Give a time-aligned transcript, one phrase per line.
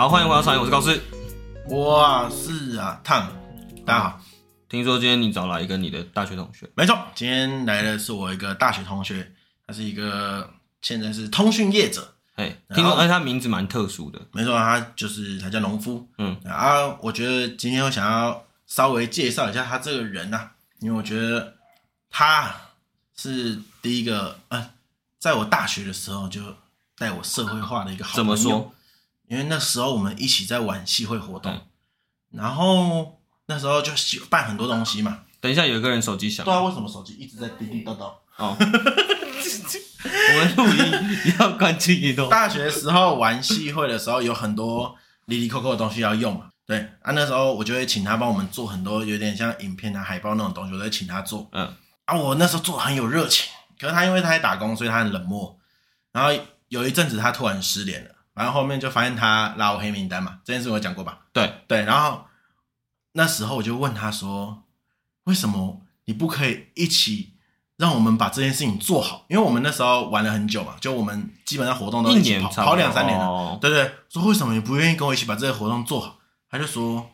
[0.00, 0.98] 好，欢迎回到商业，我是高斯，
[1.68, 3.28] 哇是啊烫，
[3.84, 4.20] 大家好。
[4.66, 9.30] 听说今天你找来一个你的大学同学，没错，今天来的是我一个大学同学，
[9.66, 10.48] 他是一个
[10.80, 21.56] 现在是通讯业者，哎，听说哎，他名字蛮特殊的，没错，他就是他叫农夫，嗯，啊，我觉得今天我想要稍微介绍一下他这个人呐、啊，因为我觉得
[22.08, 22.50] 他
[23.14, 24.70] 是第一个，呃，
[25.18, 26.40] 在我大学的时候就
[26.96, 28.72] 带我社会化的一个好朋友，怎么说？
[29.30, 31.62] 因为那时候我们一起在玩系会活动，
[32.32, 33.16] 然后。
[33.46, 33.90] 那时候就
[34.28, 35.22] 办很多东西嘛。
[35.40, 36.44] 等一下，有一个人手机响。
[36.44, 38.12] 对啊，为什么手机一直在叮叮叨叨？
[38.36, 42.28] 哦， 我们录音 要关静音哦。
[42.30, 46.48] 大学时候玩系会的时候，有很多哩哩扣扣的东西要用嘛。
[46.64, 51.48] 对啊，那时候我就会请他帮我们做很多有点像影片啊、海报那种东西，我都会请他做。
[51.50, 51.74] 嗯。
[52.04, 53.50] 啊，我那时候做的很有热情，
[53.80, 55.58] 可是他因为他在打工，所以他很冷漠。
[56.12, 56.30] 然后
[56.68, 60.40] 有一阵子他突然失联了，然后后面就发现他拉我黑名单嘛。
[60.44, 61.20] 这件事我讲过吧？
[61.32, 62.24] 对对，然后。
[63.12, 64.62] 那时候我就问他说
[65.26, 67.34] ：“为什么你不可以一起
[67.76, 69.26] 让我们把这件事情做好？
[69.28, 73.92] 因为我们那时候玩了很久嘛，就我们基本上活动都一起跑，跑两三年了，哦、对不对？
[74.08, 76.18] 说为什么你不愿意跟我一起把这个活动做好？
[76.48, 77.10] 他就说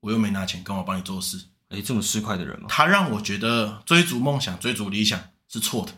[0.00, 1.38] 我又没拿钱，跟我帮你做事。
[1.68, 2.68] 哎，这么市侩的人吗？
[2.70, 5.92] 他让我觉得追逐梦想、追逐理想是错的。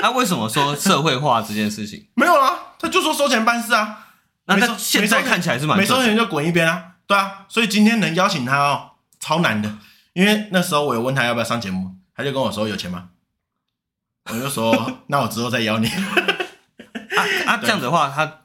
[0.00, 2.06] 他 为什么说社会化这件事情？
[2.14, 4.06] 没有啊，他就说收钱办事啊。
[4.46, 9.78] 那他现在看起来是蛮没收钱就滚一边啊。”对啊，所以今天能邀请他哦，超难的。
[10.12, 13.08] 因为那时候我有问他要不要上节目，他就跟我说有钱吗？
[14.30, 15.88] 我就说 那我之后再邀你。
[15.88, 18.42] 啊啊，这样子的话，他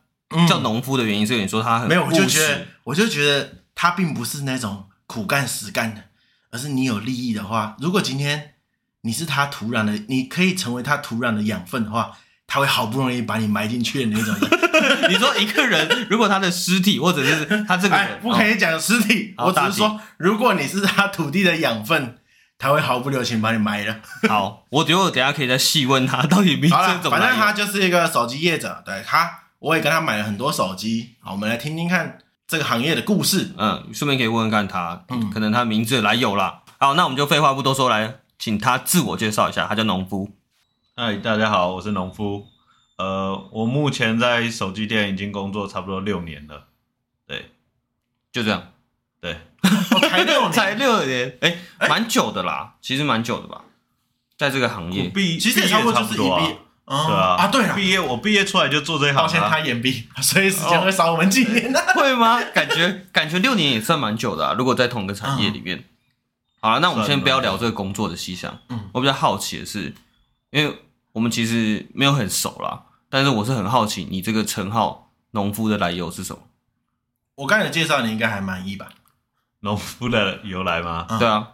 [0.48, 6.04] 叫农夫的原因是你说他很没有，我就觉得我就觉得他并不是那种苦干实干的，
[6.52, 8.55] 而是你有利益的话，如果今天
[9.06, 12.12] 你是他土壤的，你可以成为他土壤的养分的话。
[12.48, 15.10] 他会好不容易把你埋进去的那种人。
[15.10, 19.34] 你说一个人，如果他的尸体，或者是他这个人，不可以讲尸体。
[19.40, 22.20] 我只是说，如果你是他土地的养分，
[22.60, 23.96] 他会毫不留情把你埋了。
[24.30, 27.18] 好，我觉得我等下可以再细问他到底名字怎么。
[27.18, 31.16] 反正他就是一个手机业者，对他，我也跟他买了很多手机。
[31.22, 33.54] 好，我们来听听看这个行业的故事。
[33.58, 36.62] 嗯，顺便可以问问看他，嗯，可能他名字来由啦。
[36.78, 40.30] 好，那我们就废话不多说，来请他自我介绍一下，他叫农夫。
[40.96, 42.48] 嗨，大家好，我是农夫。
[42.98, 46.68] 呃，我目前在手机店已经工作差不多六年了。
[47.28, 47.52] 对，
[48.32, 48.72] 就这样。
[49.20, 49.38] 对，
[50.10, 51.58] 才六年， 才六年，哎，
[51.90, 53.64] 蛮久的啦，其实蛮久的吧，
[54.38, 55.10] 在这个行业。
[55.10, 57.36] 毕其实也差不多就是一毕业，对啊。
[57.40, 59.16] 啊，对了，毕业我毕业出来就做这一行。
[59.16, 61.80] 抱歉，他延毕， 所以时间会少我们几年呢？
[61.96, 62.40] 会吗？
[62.54, 64.54] 感觉感觉六年也算蛮久的啊。
[64.58, 65.84] 如果在同一个产业里面，
[66.66, 68.60] 好了，那我们先不要聊这个工作的细项。
[68.70, 69.94] 嗯，我比较好奇的是，
[70.52, 70.82] 因为。
[71.16, 76.42] 我们其实没有很熟啦，但是我是很好奇，你这个称号“农夫”的来由是什么？
[77.36, 78.90] 我刚才介绍你应该还满意吧？
[79.62, 81.08] 农夫的由来吗？
[81.18, 81.54] 对啊，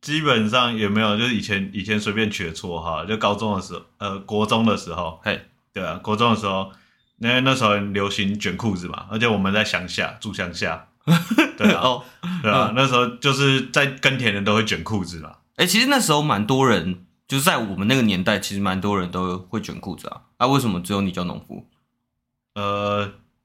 [0.00, 6.72] 基本上也没有，就是以前以前随便取的绰号，就高中的时候，呃，国中的时候，嘿，对啊，国中的时候，
[7.18, 10.88] 因为那时候流行卷裤子嘛，而且我们在乡下住乡下，
[11.56, 12.04] 对啊，哦、
[12.42, 15.38] 对啊，嗯、那时候就是在耕田人都会卷裤子啦。
[15.56, 17.02] 哎、欸，其实那时候蛮多人。
[17.28, 20.20] 就是在我们那个年代，其实蛮多人都会卷裤子啊。
[20.36, 21.66] 啊，为什么只有你叫农夫？
[22.54, 23.04] 呃，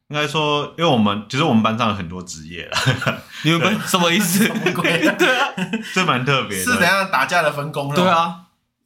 [0.09, 2.77] 应该说，因为我们其实我们班上有很多职业啦。
[3.43, 4.45] 你们班什么意思？
[4.45, 4.99] 什么鬼？
[5.17, 5.47] 对啊，
[5.95, 6.55] 这蛮特别。
[6.59, 7.91] 是怎样打架的分工？
[7.95, 8.41] 对啊，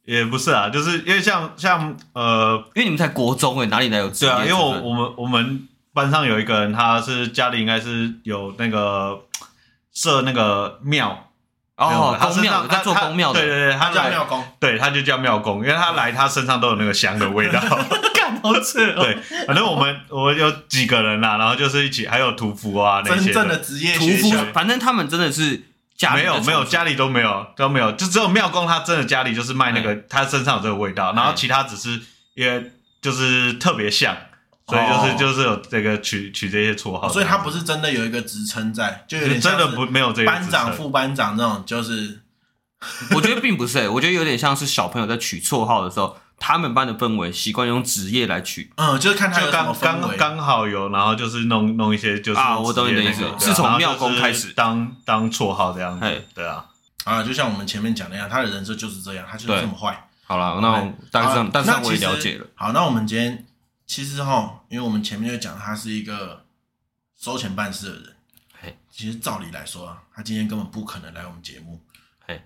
[0.06, 4.30] 也不是啊，就是因为像像呃，因为你们在国中诶，哪里来有职业？
[4.32, 9.22] 对啊，因为我我们我们班上有一个人，他是家里应该是有那个
[9.94, 11.22] 设那个庙。
[11.78, 17.60] 哦，宫庙，他做公庙的，对对对，他叫庙公，对，他就叫庙公，因为他来，他身上都有那个香的味道，
[18.16, 18.94] 干好吃。
[18.94, 25.64] 对，反正我们我们有几个人啦，然后就是一起，还有屠夫啊那些真正的职业屠夫，反正他们真的是
[25.94, 32.00] 家里没有没有家里都没有都没有，就只有庙公他真的家里就是卖那个，他身上有这个味道，然后其他只是
[32.34, 32.72] 因为
[33.02, 34.16] 就是特别像。
[34.68, 42.22] 所以就是就是有这个取取这些绰号，所以他不是真的有一个职称在，就有点真的不没有这个班长、副班长那种，就是
[43.14, 54.52] 我觉得并不是、欸，我觉得有点像是小朋友在取绰号的时候，他们班的氛围习惯用职业来取，嗯，就是看他有刚刚刚好有，然后就是弄弄一些就是啊，我懂你的意思，是从庙公开始。
[54.52, 56.64] 当当绰号这样子，对啊，
[57.04, 60.08] 啊，就像我们前面讲的一样，他的人设就是这样，他就是这么坏。
[60.26, 62.46] 好了，那大致上大致上我也了解了。
[62.56, 63.46] 好，那我们今天。
[63.86, 66.44] 其实哈，因为我们前面就讲他是一个
[67.18, 68.16] 收钱办事的人，
[68.60, 71.80] 嘿，其实照理来说啊，他今天根本不可能来我们节目，
[72.26, 72.42] 嘿，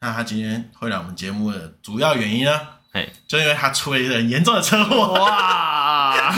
[0.00, 2.60] 那他今天会来我们节目的主要原因呢，
[2.92, 6.34] 嘿，就因为他出了一个很严重的车祸，哇，哇，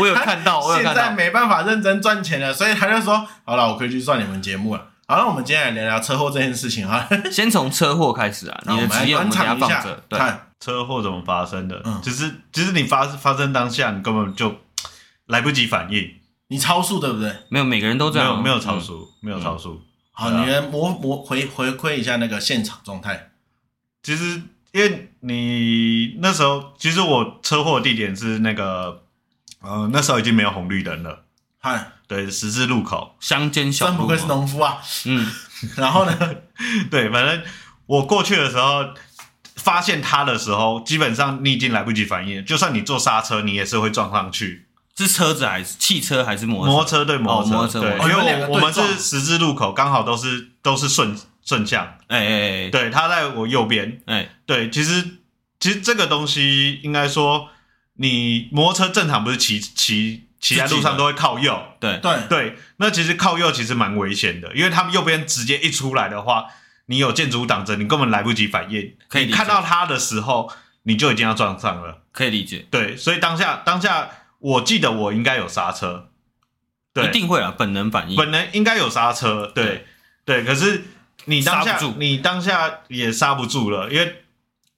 [0.00, 0.94] 我有看到，我有看到。
[0.94, 7.08] 现在没办法认真赚钱了，所以他就说：“好了，我可以去上你们节目了。”好，那我们今天来聊聊车祸这件事情哈。
[7.32, 10.04] 先从车祸开始啊，你的职业我们等下放着。
[10.06, 11.80] 对，看车祸怎么发生的？
[11.86, 14.54] 嗯，其实其实你发发生当下，你根本就
[15.24, 16.10] 来不及反应。
[16.48, 17.34] 你超速对不对？
[17.48, 18.32] 没有，每个人都这样。
[18.32, 19.80] 没有，没有超速，没有超速。
[20.12, 23.30] 好，你来模模回回馈一下那个现场状态。
[24.02, 29.00] 其实，因为你那时候，其实我车祸的地点是那个，
[29.62, 31.24] 呃，那时候已经没有红绿灯了。
[31.60, 33.90] 嗨，对，十字路口，乡间小路。
[33.92, 34.78] 真不愧是农夫啊。
[35.04, 35.30] 嗯，
[35.76, 36.18] 然后呢？
[36.90, 37.42] 对，反正
[37.86, 38.86] 我过去的时候，
[39.56, 44.64] 发现他的时候，基本上你已经来不及反应，就算你做刹车，你也是会撞上去。
[44.96, 47.04] 是车子还是汽车还是摩摩托车？
[47.04, 47.80] 对，摩托车。
[47.80, 51.84] 对，因为我我们是十字路口，刚好都是都是顺顺向。
[52.08, 54.00] 哎哎哎，对，他在我右边。
[54.06, 55.18] 哎，对，其实
[55.60, 57.48] 其实这个东西应该说，
[57.94, 61.60] 你摩托车正常不是骑骑骑在路上都会靠右？
[61.80, 66.46] 对对对，那其实靠右其实蛮危险的，因为他们右边直接一出来的话，
[66.86, 68.94] 你有建筑物挡着，你根本来不及反应。
[69.08, 70.52] 可以看到他的时候，
[70.84, 72.02] 你就已经要撞上了。
[72.12, 72.66] 可以理解。
[72.70, 74.10] 对，所以当下当下。
[74.40, 76.10] 我记得我应该有刹车，
[76.94, 79.84] 对，一定会啊，本能反应，本能应该有刹车，对，
[80.24, 80.84] 对，可是
[81.24, 84.22] 你当下你当下也刹不住了，因为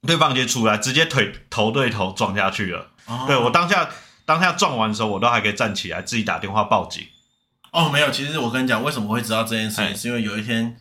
[0.07, 2.87] 对方直接出来，直接腿头对头撞下去了。
[3.05, 3.87] 哦、对我当下
[4.31, 7.05] 当下撞完的时候，我都还可以站起来，自己打电话报警。
[7.73, 10.77] 哦，没有，其实我跟你讲，为什么我会知道这件事情，是因为有一天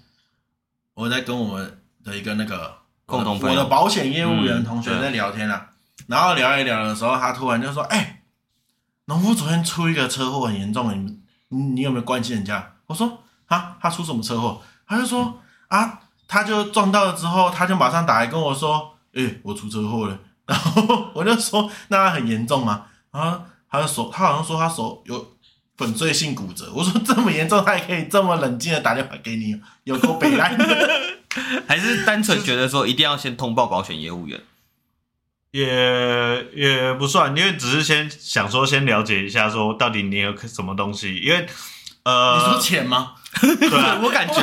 [0.94, 2.76] 我在跟我们的一个那个
[3.06, 5.66] 共同我的保险业务员同学在聊天啊，
[5.98, 8.16] 嗯、然后聊一聊的时候，他突然就说：“哎、欸。”
[9.06, 11.18] 农夫昨天出一个车祸很严重，你
[11.48, 12.74] 你你有没有关心人家？
[12.86, 14.62] 我说啊，他出什么车祸？
[14.86, 15.98] 他就说啊，
[16.28, 20.16] 他就撞到了之后，他就马上打来跟我说，哎、欸，我出车祸了。
[20.46, 22.86] 然后 我就说，那他很严重吗？
[23.12, 25.36] 然后他的手，他好像说他手有
[25.76, 26.70] 粉碎性骨折。
[26.74, 30.56] 我说这么严重，他也可以这么冷静的打电话给你，有够北烂
[31.66, 34.40] 还是单纯觉得说一定要先通报保险业务员？
[35.52, 41.16] 也也不算，因为只是先想说先了解一下，说到底你有什么东西？
[41.16, 41.46] 因为
[42.04, 43.14] 呃，你说钱吗？
[43.40, 44.40] 对啊， 我感觉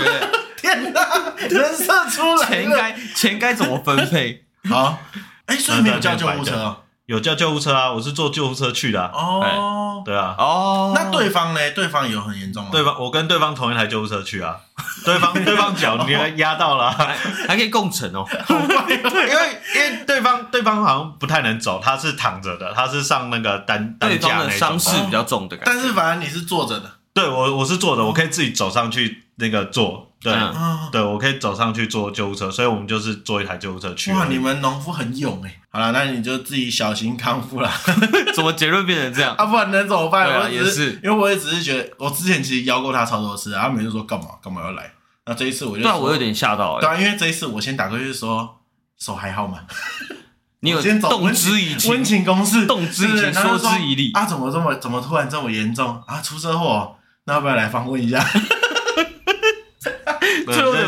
[0.58, 4.46] 天哪，人设出来，钱该钱该怎么分配？
[4.70, 5.00] 好，
[5.46, 6.84] 哎，所以没有叫救护车。
[7.08, 9.02] 有叫救护车啊，我是坐救护车去的。
[9.14, 11.72] 哦，对啊，哦，那对方呢？
[11.72, 12.70] 对方有很严重吗？
[12.70, 14.58] 对方，我跟对方同一台救护车去啊。
[15.06, 16.92] 对方，对方脚你还压到了，
[17.48, 18.26] 还可以共乘哦。
[18.90, 24.52] 因为因为对方对方好像不太能走，他是躺着的，他是上那个担担架那种。
[24.52, 25.72] 伤势比较重的感觉。
[25.72, 26.92] 但是反正你是坐着的。
[27.14, 30.07] 对我我是坐着，我可以自己走上去那个坐。
[30.22, 34.12] 对，嗯、对我可以走上去坐救护车，所以我们就是坐一台救护车去。
[34.12, 35.60] 哇，你们农夫很勇哎！
[35.70, 37.72] 好了，那你就自己小心康复啦。
[38.34, 39.36] 怎么结论变成这样？
[39.36, 40.28] 啊，不然能怎么办？
[40.28, 44.92] 对啊，我也是，因为我也只是觉得，我之前其实邀过他超多次，他每次说干嘛干嘛要来。
[45.26, 46.82] 那这一次我就，对啊，我有点吓到哎。
[46.82, 48.58] 对啊，因为这一次我先打过去说
[48.98, 49.60] 手还好吗？
[50.62, 54.12] 你有先动之以情，温情攻势，动之以情，说之以理。
[54.14, 56.20] 啊，怎么这么怎么突然这么严重啊？
[56.20, 56.96] 出车祸？
[57.26, 58.20] 那要不要来访问一下？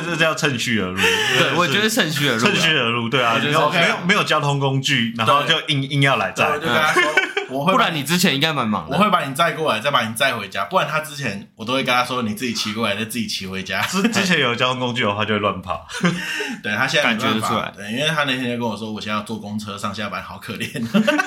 [0.09, 7.03] 这这叫趁虚而入，对，我觉得趁虚而入，趁虚而入，对啊，没有没有没有交通工具，然后就硬硬要来载，我就跟他说，
[7.49, 13.81] 我会，不然你之前应该蛮忙的，我会把你载过来，再把你载回家，不然他之前我都会跟他说，你自己骑过来，再自己骑回家。
[13.81, 15.87] 之之前有交通工具的话，就会乱跑。
[16.61, 20.69] 对，他现在感觉得出来，对，因为他那天就跟我说，我现在要坐公车上下班，好可怜。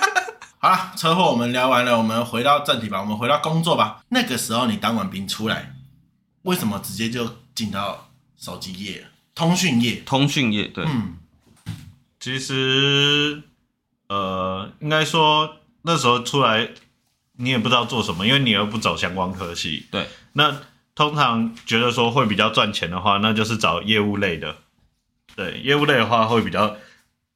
[0.58, 3.98] 好了，车祸我们聊完了，我们回到正题吧，我们回到工作吧。
[4.10, 5.72] 那个时候你当完兵出来，
[6.42, 8.11] 为什么直接就进到？
[8.42, 9.06] 手机业、
[9.36, 11.16] 通讯业、通讯业，对，嗯，
[12.18, 13.40] 其实，
[14.08, 16.70] 呃，应该说那时候出来，
[17.36, 20.08] 你也不知道做什么，因为你又不走相关科系，对。
[20.32, 20.60] 那
[20.96, 24.56] 通常觉得说会比较赚钱的话，那就是找业务类的，
[25.36, 26.76] 对，业务类的话会比较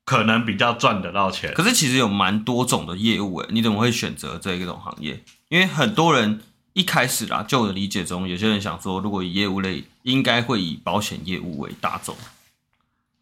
[0.05, 1.55] 可能比较赚得到钱。
[1.55, 5.23] 可是其实有蛮多种的业务，诶，你怎么会选择这一种行业？
[5.51, 6.43] 因为很多人。
[6.77, 12.15] 一开始啦，就我的理解中，有些人想说，如果以业务类，应该会以保险业务为大众。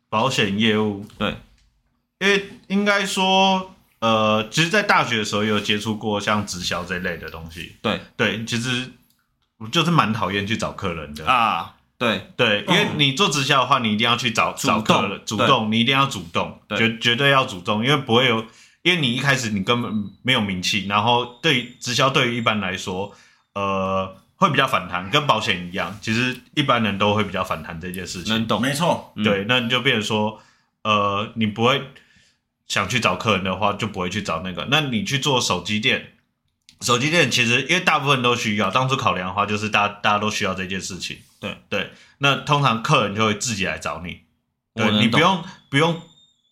[0.09, 1.37] 保险业务，对，
[2.19, 7.77] 因为应该说，呃，其实，在大学的时候有接触过像直销这类的东西。
[7.81, 8.91] 对对，其实
[9.59, 11.77] 我就是蛮讨厌去找客人的啊。
[11.97, 18.45] 对对，因为你做直销的话，你一定要去找找客人，主动，你一定要主动，绝绝对要主动，因为不会有，
[18.83, 23.15] 因为你一开始你根本没有名气，然后对直销对于一般来说。
[23.55, 28.33] 呃，会比较反弹，跟保险一样，其实一般人都会比较反弹这件事情。
[28.33, 30.43] 能懂，没错，对，那你就变成说，
[30.83, 31.83] 呃，你不会，
[32.67, 34.67] 想去找客人的话，就不会去找那个。
[34.71, 36.15] 那你去做手机店，
[36.81, 41.19] 手机店其实因为大部分都需要，当初考量的话，就是大家大家都需要这件事情。
[41.39, 44.23] 对对，那通常客人就会自己来找你，
[44.75, 46.03] 对你不用不用，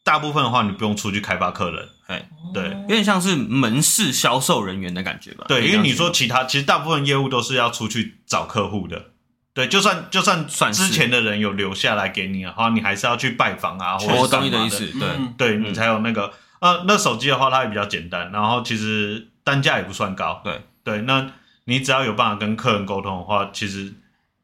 [0.04, 1.88] 大部分的话你不用出去开发客人。
[2.12, 5.46] 哎，对，有点像是门市销售人员的感觉吧？
[5.48, 9.06] 对，因为你说其他，其实大部分业务都是要出去找客户的。
[9.54, 16.32] 对，就算就算之前的人有留下来给你的话，你还是要去拜访啊，或者我懂你的意思，对，对你才有那个。
[16.60, 20.40] 呃，那手机的话，它也比较简单，然后其实单价也不算高。
[20.44, 21.32] 对对，那
[21.64, 23.94] 你只要有办法跟客人沟通的话，其实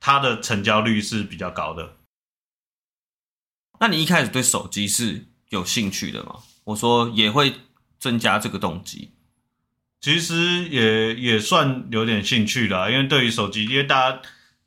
[0.01, 1.95] 它的成交率是比较高的。
[3.79, 6.41] 那你一开始对手机是有兴趣的吗？
[6.69, 7.55] 我说也会
[7.99, 9.11] 增加这个动机。
[10.01, 14.21] 其实也也算有点兴趣啦，因为对于手机，因为大家。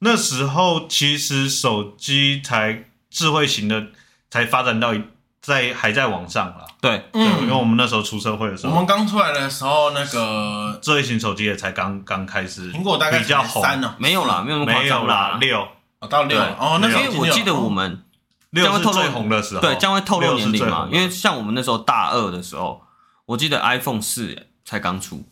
[0.03, 3.86] 那时候其实手机才智慧型的
[4.31, 4.96] 才发展到
[5.39, 6.65] 在还在网上啦。
[6.81, 12.72] 对，嗯，因为我们那时候出社会的时候，我们刚出来的时候，那个智慧型手机也才刚刚开始。
[12.74, 15.67] 苹果大概比较红三呢，没有啦，没有那么没有啦，六
[16.10, 18.03] 到六哦，那因为我记得我们
[18.51, 22.81] 六是最红的时候，对，将会透露年龄嘛，因为像我们那时候大二的时候，
[23.25, 25.24] 我记得 iPhone 四才刚出。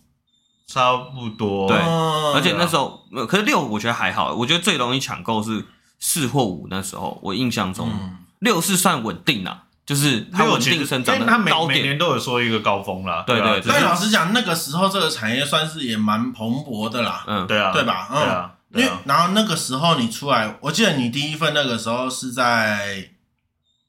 [0.72, 5.66] 差不多，对，而且那时候，可是六我觉得还好，我觉得最容易抢购是
[6.00, 7.90] 四或五，那时候我印象中。
[8.38, 13.62] 六是算稳定啦，就是它稳定生长的高点，每年都有说一个高峰啦，对对。
[13.68, 18.08] 但老实讲，那个时候这个产业算是也蛮蓬勃的啦，嗯，对啊，对吧？
[18.12, 23.10] 嗯，因为然后那个时候你出来，我记得你第一份那个时候是在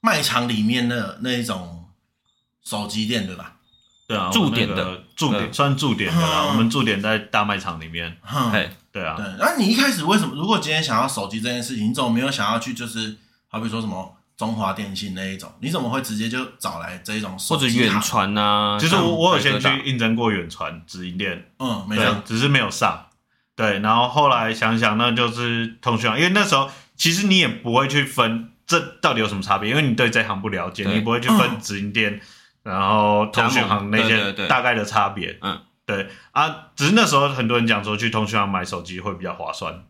[0.00, 1.86] 卖场里面的那一种
[2.64, 3.56] 手机店，对吧？
[4.08, 6.46] 对啊，驻点的驻点算驻点的啦。
[6.46, 8.16] 我们驻点在大卖场里面。
[8.22, 9.14] 嘿，对啊。
[9.16, 10.34] 对，那你一开始为什么？
[10.34, 12.74] 如果今天想要手机这件事情，你怎么没有想要去？
[12.74, 13.16] 就是
[13.48, 17.66] 好比说什么中华电信那一种，你怎么会直接就找来这一种手机？
[17.66, 18.78] 或者远传啊？
[18.80, 23.06] 其实我我有先去应征过远传直营店，嗯，没有，只是没有上。
[23.60, 32.20] 对，然后后来想想，那就是通讯行，因为那时候其实你也不会去分这到底有什么差别，因为你对这行不了解，你不会去分直营店。
[32.62, 39.82] 然后通讯行那些大概的差别，嗯，对啊，只是那时候很多人讲说去通讯行买手机会比较划算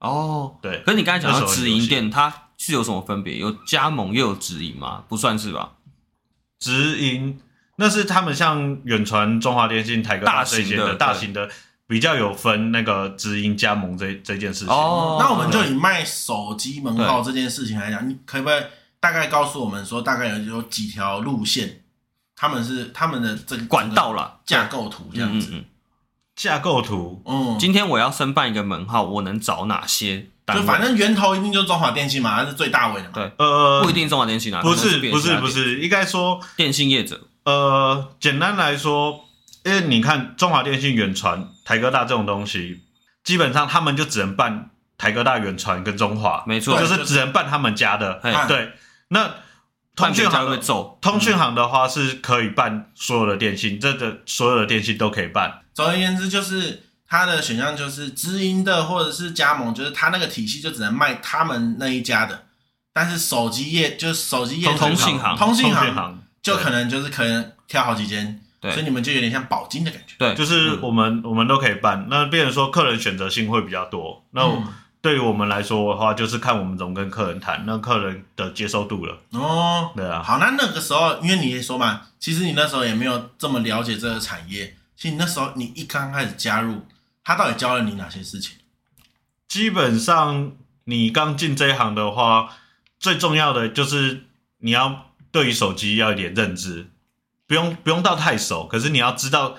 [0.00, 0.82] 哦，对。
[0.84, 3.38] 可是你刚才讲到直营店，它是有什么分别？
[3.38, 5.04] 有加盟又有直营吗？
[5.08, 5.72] 不算是吧？
[6.60, 7.40] 直营
[7.76, 11.48] 那是他们像远传、中华电信、台哥大这些的大型的，
[11.88, 14.68] 比较有分那个直营加盟这这件事情。
[14.68, 18.62] 哦，那我们就以卖手机门号这件事情来讲，你可不可以
[19.00, 21.80] 大概告诉我们说，大概有有几条路线？
[22.36, 25.64] 他们是他们的这个管道了架构图这样子，嗯，
[26.36, 27.20] 架构图。
[27.26, 30.28] 嗯，今天我要申办一个门号，我能找哪些？
[30.54, 33.12] 就反正源头一定就是中华电信嘛，它是最大位的嘛。
[33.14, 37.26] 对，呃，不一定中华电信啊，不是不是不是，应该说电信业者。
[37.44, 39.24] 呃，简单来说，
[39.64, 42.80] 因为你看中华电信、远传、台哥大这种东西，
[43.22, 48.20] 基本上他们就只能办台哥大、远传跟中华，没错，就是只能办他们家的。
[48.48, 48.72] 对，
[49.08, 49.30] 那。
[49.98, 55.62] 通讯行会走，通讯行的话是可以办所有的电信，这个所有的电信都可以办。
[55.74, 62.44] 总而言之，就是它的选项就是直营的或者是加盟，就是它那个体系就只能卖他们那一家的。
[62.92, 70.14] 但是手机业就是手机业通讯行，通讯行就可能就是可能挑好几间，所以你们就有点像保金的感觉。
[70.18, 72.06] 对，就是我们我们都可以办。
[72.08, 74.24] 那变成说客人选择性会比较多。
[74.32, 74.62] 那我。
[75.00, 79.16] 对于我们来说的话，就是看我们怎么跟客人谈，那客人的接受度了。
[79.30, 80.20] 哦，对啊。
[80.20, 84.74] 好，那那个时候，因为你也说嘛，其实你那时候也没有这么了解这个产业。
[84.96, 86.84] 其实你那时候你一刚开始加入，
[87.22, 88.56] 他到底教了你哪些事情？
[89.46, 90.50] 基本上，
[90.84, 92.56] 你刚进这一行的话，
[92.98, 94.24] 最重要的就是
[94.58, 96.88] 你要对于手机要一点认知，
[97.48, 99.56] 不用不用到太熟，可是你要知道。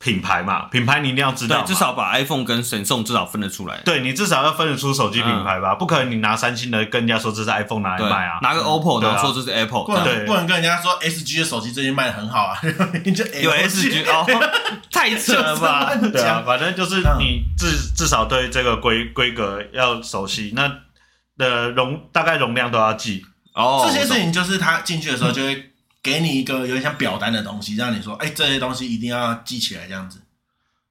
[0.00, 3.80] 品牌嘛，品牌你一定要知道，至少把 iPhone 跟神送至少分得出来。
[3.86, 12.60] 对，你至少要分得出手机品牌吧，嗯、不可能你拿三星的跟人家说这是 iPhone 拿来卖啊，拿个 OPPO 的说这是 Apple，不能不能跟人家说 SG 的手机最近卖的很好啊，
[13.02, 14.26] 你 就有 SG 哦，
[14.92, 15.94] 太扯了吧？
[16.12, 20.70] 对啊，反正就是你至至少对这个规规格要熟悉，那
[21.38, 23.86] 的容大概容量都要记哦。
[23.86, 25.70] 这些事情就是他进去的时候就会、嗯。
[26.04, 30.20] 给你一个有点像表单的东西，让你说，哎，这些东西一定要记起来，这样子。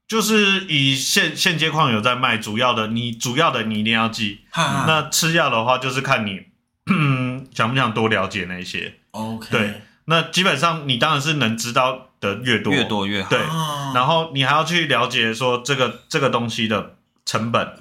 [0.08, 4.41] 就是以现现阶况有在卖，主要的你主要的你一定要记。
[4.50, 6.41] 哈哈那吃药的话，就是看你
[7.53, 8.96] 想不想多了解那些。
[9.12, 9.48] OK。
[9.51, 13.29] 对，那基本上你当然是能知道的越多越多越好。
[13.29, 13.39] 对，
[13.93, 17.77] 然后你还要去了解说这个这个东西的成本。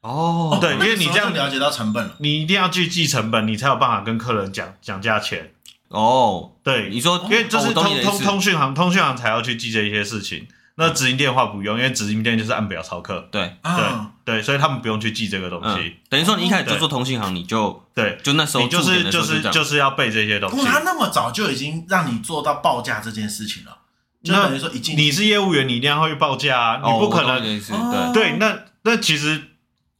[0.00, 5.52] 哦，对，因为你这样了解到成本，你一定要去记成本，你才有办法跟客人讲讲价钱。
[5.88, 10.46] 哦，对，你说，因为就是通通通讯行，通讯行才要去记这一些事情。
[10.78, 13.26] 那直营电话不用，因为直营店就是按表操课。
[13.32, 13.84] 对，对，
[14.26, 15.96] 对，所以他们不用去记这个东西。
[16.10, 20.66] 等于说，你一开始就做通讯行，你就对，就那时候你就是就是就是要背这些东西。
[20.66, 23.78] 他那么早就已经让你做到报价这件事情了，
[24.22, 27.40] 就等于说，已经你是业务员，你一定要会报价啊，你不可能。
[27.40, 29.42] 对对，那那其实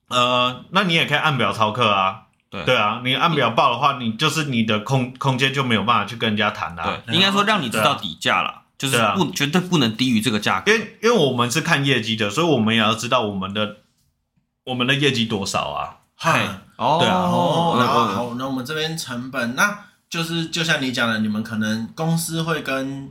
[0.08, 2.24] 呃，那你也可以按表操课啊。
[2.64, 7.00] 对对啊，你按表报的话，你就是你的空空间就没有办法去跟人家谈啦。
[7.06, 8.62] 对，应该说让你知道底价了。
[8.78, 13.76] 就是不绝对不能低于这个价格，因为因为我们是看业绩的，所以我们也要知道我们的
[14.64, 15.96] 我们的业绩多少啊。
[16.14, 16.46] 嗨，
[16.76, 23.10] 哦，对啊，哦，然后好，那我们这边成本，那就是就像你讲的，你们可能公司会跟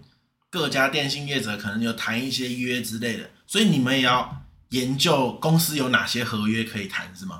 [0.51, 7.39] 各家电信业者可能有谈一些约之类的，所以你们也要研究公司有哪些合约可以谈，是吗？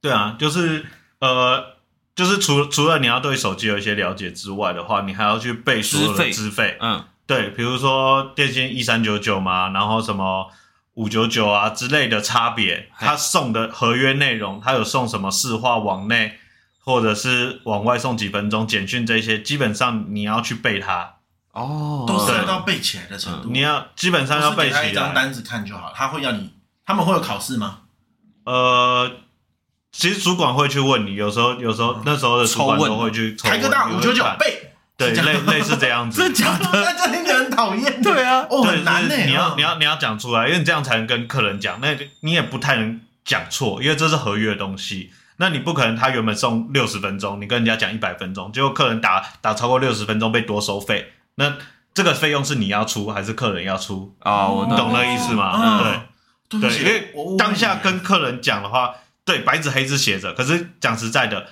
[0.00, 0.86] 对啊，就是
[1.24, 1.76] 呃，
[2.14, 7.04] 就是除除了你要对手机有一些了解之外的话，你还要去背所有的资费，嗯。
[7.26, 10.46] 对，比如说电信一三九九嘛，然后什么
[10.92, 16.38] 五九九啊之类的差别，他送的合约内容，他有送什么市话往内，
[16.80, 21.14] 或者是往外送几分钟简讯这些，基本上你要去背它
[21.52, 23.48] 哦，都是要背起来的程度。
[23.50, 25.90] 你要基本上要背起来，一张单子看就好。
[25.96, 26.52] 他会要你，
[26.84, 27.78] 他们会有考试吗？
[28.44, 29.10] 呃，
[29.96, 34.72] 其实主管会去问你，有时候有时候那时候的主管都会去开个大五九九倍。
[34.96, 36.68] 对，类类似这样子， 真的假的？
[36.84, 38.02] 那就听起来很讨厌。
[38.02, 39.16] 对啊，哦，很难呢。
[39.24, 41.78] 你要你要你要讲出来，因为你这样才能跟客人讲。
[41.80, 45.10] 那你也不太能讲错，因为这是合约的东西。
[45.38, 51.12] 那你不可能他原本送六十分钟，你跟人家讲一百分钟，结果客人打打超过六十分钟被多收费。
[51.36, 51.54] 那
[51.92, 54.46] 这个费用是你要出还是客人要出啊？
[54.46, 55.82] 我懂那意思吗？
[56.48, 60.32] 对对，因为当下跟客人讲的话，对，白纸黑字写着。
[60.34, 61.46] 可是讲实在的。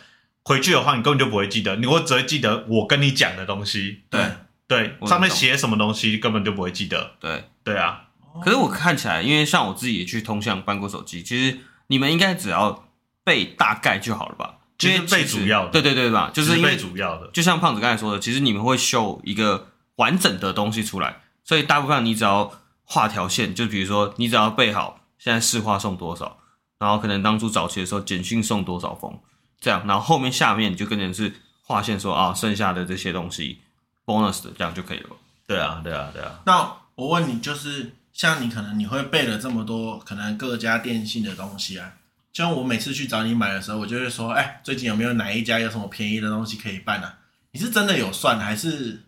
[0.45, 4.01] 回去的话，你根本就不会记得，你会只会记得我跟你讲的东西。
[4.11, 4.21] 对
[4.67, 7.13] 对，上面写什么东西根本就不会记得。
[7.21, 8.09] 对对啊，
[8.43, 12.89] 可是我看起来，因为像我自己也去通向搬过手机，其实你们应该只要
[13.23, 14.57] 背大概就好了吧？
[14.77, 16.33] 其实背主要的，对对对吧？
[16.35, 22.51] 就是因为主要的，就像胖子刚才说的，其实你们会秀一个完整的东西出来，所以大部分你只要
[22.83, 26.39] 画条线，就比如说你只要背好现在市话送多少，
[26.83, 29.17] 然后可能当初早期的时候简讯送多少封。
[29.61, 33.61] 这样，然后后面下面你就跟人是划线说啊，剩下的这些东西
[34.05, 35.11] bonus 的这样就可以了。
[35.47, 36.41] 对啊，对啊，对啊。
[36.45, 41.93] 那我问你，就是像你可能你会背了这么多，可能各家电信的东西啊，
[42.33, 47.07] 就像我每次去找你买的时候，我就会说，哎，最近有没有哪一家有什么便宜的东西可以办呢？
[47.07, 47.19] 啊？
[47.53, 49.05] 你是真的有算，还是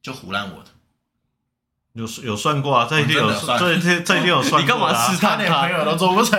[0.00, 0.70] 就胡烂我的？
[1.96, 4.60] 有有算过啊，这一定有算，这这这一定有算。
[4.62, 5.62] 你干嘛试探他？
[5.62, 6.38] 朋友都做不成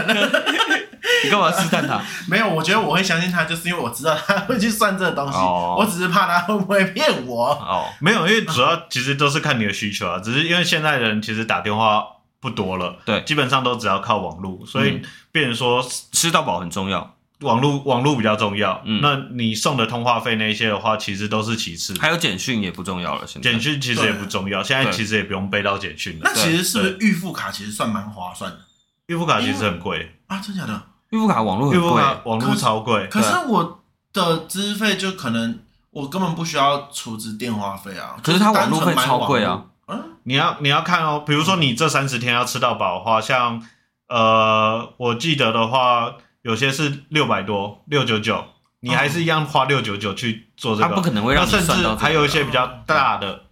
[1.24, 2.00] 你干嘛试探他？
[2.30, 5.38] 没有，我觉得我会相信他，就是因为我知道他会去算这个东西。
[5.38, 5.80] Oh.
[5.80, 7.50] 我只是怕他会不会骗我。
[7.50, 7.94] 哦，oh.
[8.00, 10.20] 没有，因为主要其实都是看你的需求啊。
[10.20, 12.04] 只是因为现在人其实打电话
[12.40, 18.82] 不多了，对，基本上都只要靠网络，所以变成说吃到饱很重要，网络网络比较重要。
[18.86, 21.94] 嗯，那你送的通话费那些的话，其实都是其次。
[22.00, 26.22] 还有简讯也不重要了，现在简讯其实也不重要，现在其实也不用背到简讯了。
[26.24, 28.60] 那其实是不是预付卡其实算蛮划算的？
[29.08, 30.82] 预付卡其实很贵啊，真假的？
[31.12, 33.08] 预付卡网络很贵，网络超贵。
[33.08, 35.60] 可是我的资费就可能
[35.92, 38.18] 我根本不需要储值电话费啊。
[38.22, 39.64] 可是它网络费超贵啊。
[39.88, 43.64] 嗯，你要你要看哦，比如说你这三十天要吃到饱的话，像
[44.10, 46.16] 呃，我记得的话，
[46.48, 48.44] 有些是六百多六九九，
[48.80, 50.90] 你还是一样花六九九去做这个。
[50.90, 53.44] 他不可能会让你甚至还有一些比较大的，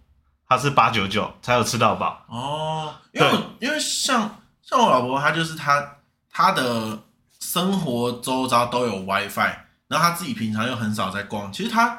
[0.48, 2.24] 它是八九九才有吃到饱。
[2.28, 3.30] 哦，因为
[3.60, 5.98] 因为像像我老婆，她就是她
[6.32, 6.98] 她的。
[7.38, 9.54] 生活周遭都有 WiFi，
[9.88, 11.98] 然后她自己平常又很少在逛，其实她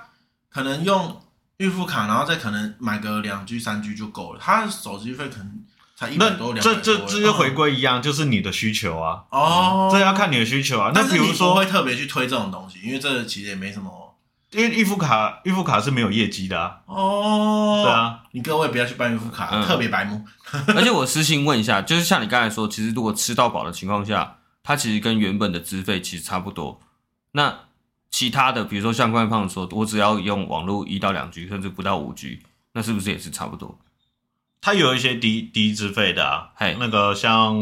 [0.50, 1.22] 可能用
[1.58, 4.40] 预付卡，然后再可能买个两 G 三 G 就够了。
[4.40, 5.64] 她的手机费可能
[5.98, 6.64] 才一百多两。
[6.64, 9.24] 这这这就回归一样，就是你的需求啊。
[9.32, 10.92] 哦，这要看你的需求啊。
[10.94, 14.16] 那比如说会特别去推这种东西，因为这其实也没什么。
[14.52, 16.78] 因为预付卡预付卡是没有业绩的啊。
[16.86, 20.24] 哦，对啊，你各位不要去办预付卡，嗯、特别白目。
[20.76, 24.36] 而且我私信问一下，就是像你刚才说，其实如果吃到饱的情况下。
[24.64, 26.82] 它其实跟原本的资费其实差不多。
[27.32, 27.58] 那
[28.12, 32.42] 其他的，比如说像官方说，我只要用网络一到两 G，甚至不到五 G，
[32.74, 33.80] 那是不是也是差不多？
[34.60, 37.56] 它有一些低低资费的啊，那个像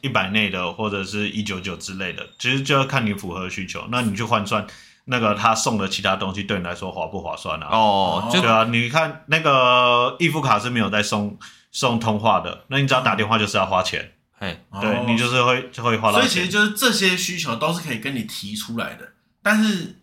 [0.00, 3.84] 一百内的或者是一九九之类的，其实就要看你符合需求。
[3.90, 4.64] 那你去换算
[5.06, 7.68] 那个他送的其他东西，对你来说划不划算啊？
[7.72, 11.36] 哦，对啊，你看那个易付卡是没有在送
[11.72, 14.12] 送通话的，那你只要打电话就是要花钱。
[14.38, 19.12] 哎，对，你就是会就会花到，所以其实就是这些需求都是可以跟你提出来的，
[19.42, 19.96] 但是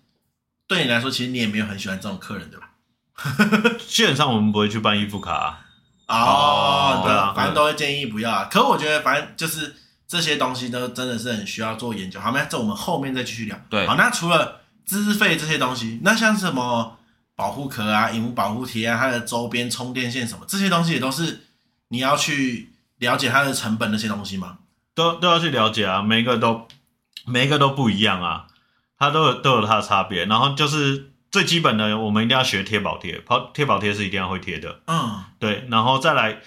[0.67, 2.69] 对你来说，其实你也没有很喜欢这种客人，对吧？
[3.87, 5.65] 基本上我们不会去办易付卡啊。
[6.09, 8.47] 哦，对啊，反正都会建议不要啊。
[8.51, 9.75] 可我觉得，反正就是
[10.07, 12.19] 这些东西都真的是很需要做研究。
[12.19, 13.55] 好，那这我们后面再继续聊。
[13.69, 16.97] 对，好，那除了资费这些东西，那像什么
[17.35, 21.41] 保护壳啊、荧幕保护贴啊、它的周边充电线什么这些东西，也都是
[21.89, 24.57] 你要去了解它的成本那些东西吗？
[24.95, 26.67] 都都要去了解啊，每一个都
[27.25, 28.47] 每一个都不一样啊，
[28.97, 30.25] 它都有都有它的差别。
[30.25, 34.81] 然后就是最基本的，我们一定要学贴保贴，保贴保贴是一定要会贴的。
[34.87, 35.65] 嗯，对。
[35.69, 36.39] 然后再来，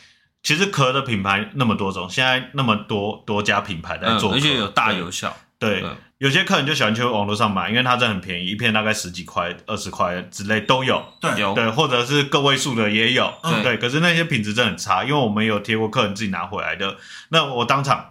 [0.43, 5.37] 其实壳的品牌那么多种，现在那么多多家品牌在做，嗯，而且有大有小。
[5.59, 11.01] 对，对有些客人就喜欢去网络上买，因为它真的很便宜，一片大概十几块、二十块之类都有。
[11.21, 13.33] 对，有对，或者是个位数的也有。
[13.43, 16.97] 嗯、对，可是那些品质真的很差，因为我们有贴过客人自己拿回来的，
[17.29, 18.09] 那我当场。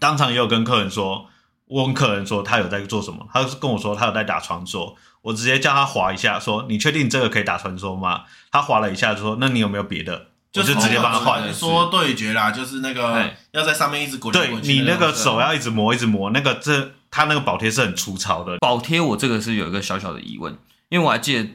[0.00, 1.30] 当场也有跟客人说，
[1.68, 8.24] 问客人说他有在做什么，他是跟我说他有在打传说，我直接叫他划一下，说你确定这个可以打传说吗？
[8.50, 10.26] 他划了一下，说那你有没有别的？
[10.52, 11.52] 就，我就直接帮他换。
[11.52, 14.30] 说对决啦，就是那个要在上面一直滚。
[14.32, 18.58] 对你那个手要一直磨，一直磨，那个这他那个保贴是很粗糙的。
[18.58, 20.56] 保贴我这个是有一个小小的疑问，
[20.90, 21.48] 因为我还记得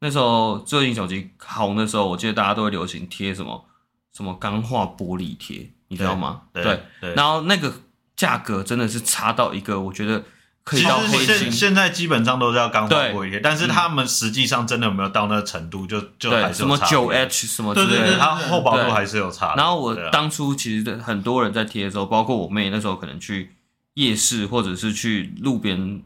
[0.00, 3.64] 那时候最近手机红的时候，我记得大家都会流行贴什么
[4.12, 6.42] 什么钢化玻璃贴，你知道吗？
[6.52, 7.72] 对对，对，然后那个。
[8.16, 10.24] 价格真的是差到一个，我觉得
[10.64, 11.00] 可以到。
[11.06, 19.54] 现现在基本上都是要钢化玻璃，但是他们实际上真的有没有到那个程度，就就还是什么九 H 什么之类的，它厚薄度还是有差。
[19.54, 23.54] 然后我当初其实很多人在贴的时候，包括我妹那时候可能去
[23.94, 26.02] 夜市或者是去路边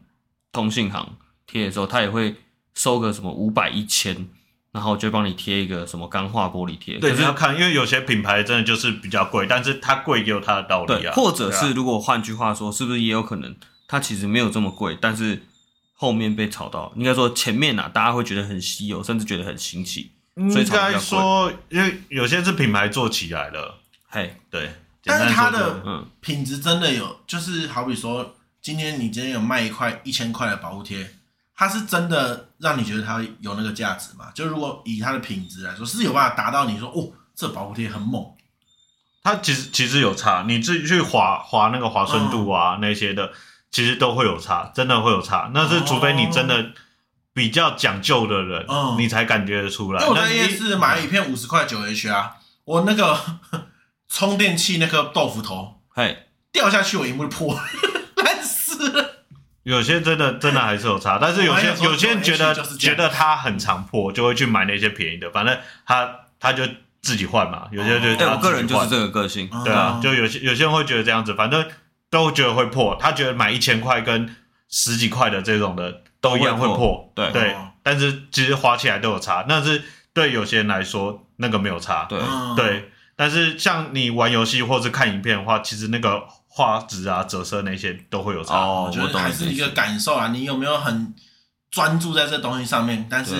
[0.51, 1.15] 通信行
[1.47, 2.35] 贴的时候，她也会
[2.73, 4.27] 收个什么五百一千。
[4.71, 10.97] 然后就帮你贴一个什么钢化玻璃贴，对，可是要看，因为有些品牌真的就是比较贵，但是它贵也有它的道理啊。
[11.01, 13.53] 对，或者是如果换句话说，是不是也有可能
[13.85, 15.43] 它其实没有这么贵，但是
[15.93, 20.11] 后面被炒到，应该说前面啊，大家会觉得很稀有，甚至觉得很新奇，
[20.49, 20.87] 所以炒比较贵。
[20.87, 24.71] 应该说，因为有些是品牌做起来了，嘿，对，
[25.03, 31.15] 但是它的嗯品质真的有，就是好比说，今天你今天有卖一块一千块的保护贴。
[31.61, 34.31] 它是真的让你觉得它有那个价值吗？
[34.33, 38.25] 就如果以它的品质来说，是有办法达到你说哦，这保护贴很猛。
[39.21, 43.31] 它其实其实有差，你自己去划划那个划顺度啊、嗯、那些的，
[43.69, 45.51] 其实都会有差，真的会有差。
[45.53, 46.71] 那是除非你真的
[47.31, 50.03] 比较讲究的人，嗯、你才感觉得出来。
[50.03, 53.19] 我那夜市买了一片五十块九 H 啊，我那个
[54.09, 57.55] 充电器那颗豆腐头，嘿，掉下去我萤幕就破。
[59.63, 66.63] 有些真的真的还是有差，但是有些有，些人觉得觉得它很常破，就会去买那些便宜的，反正他他就
[66.99, 67.67] 自己换嘛。
[67.71, 71.63] 有些人就我个人就是这个个性，对啊，就有些有些人会觉得这样子，反正
[72.09, 72.97] 都觉得会破。
[72.99, 74.35] 他觉得买一千块跟
[74.67, 77.55] 十几块的这种的都一样会破，对对。
[77.83, 82.19] 但是其实花起来都有差，那是对有些人来说那个没有差，对
[82.55, 82.89] 对。
[83.15, 86.23] 但是像你玩游戏或是看影片的话，其实那个。
[86.53, 90.27] 画质啊、折射那些都会有差，哦、我觉得还是一个感受啊。
[90.27, 91.15] 你有没有很
[91.69, 93.07] 专注在这东西上面？
[93.09, 93.33] 但是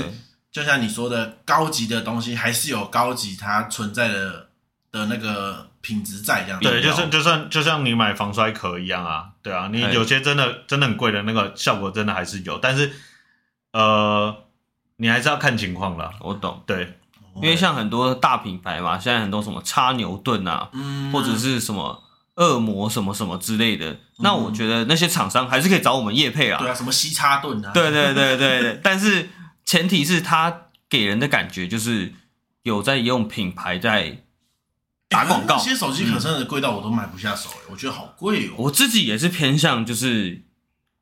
[0.50, 4.48] 就像你说的，高级的东西还是有高级它存在的
[4.94, 6.60] 的那个品质在这样。
[6.62, 12.94] 对，就是就算就像你买防摔壳一样啊，对啊，你有些真的真的很贵的那个效果真的还是有，但是
[13.74, 14.34] 呃，
[14.96, 16.14] 你还是要看情况啦。
[16.22, 16.98] 我懂，对，
[17.36, 22.02] 因为像很多大品牌嘛，现在很多什么叉牛顿啊，嗯，或者是什么。
[22.42, 26.58] 恶魔什么什么之类的，那我觉得那些厂商还是可以找我们业配啊。
[26.58, 27.72] 对啊，什么西叉盾啊。
[27.72, 29.30] 对对对对对， 但是
[29.64, 32.12] 前提是他给人的感觉就是
[32.64, 34.24] 有在用品牌在
[35.08, 35.58] 打广告。
[35.58, 38.54] 这、欸、些手机壳真的贵到我都买不下手，欸，我觉得好贵哦。
[38.58, 40.42] 我自己也是偏向就是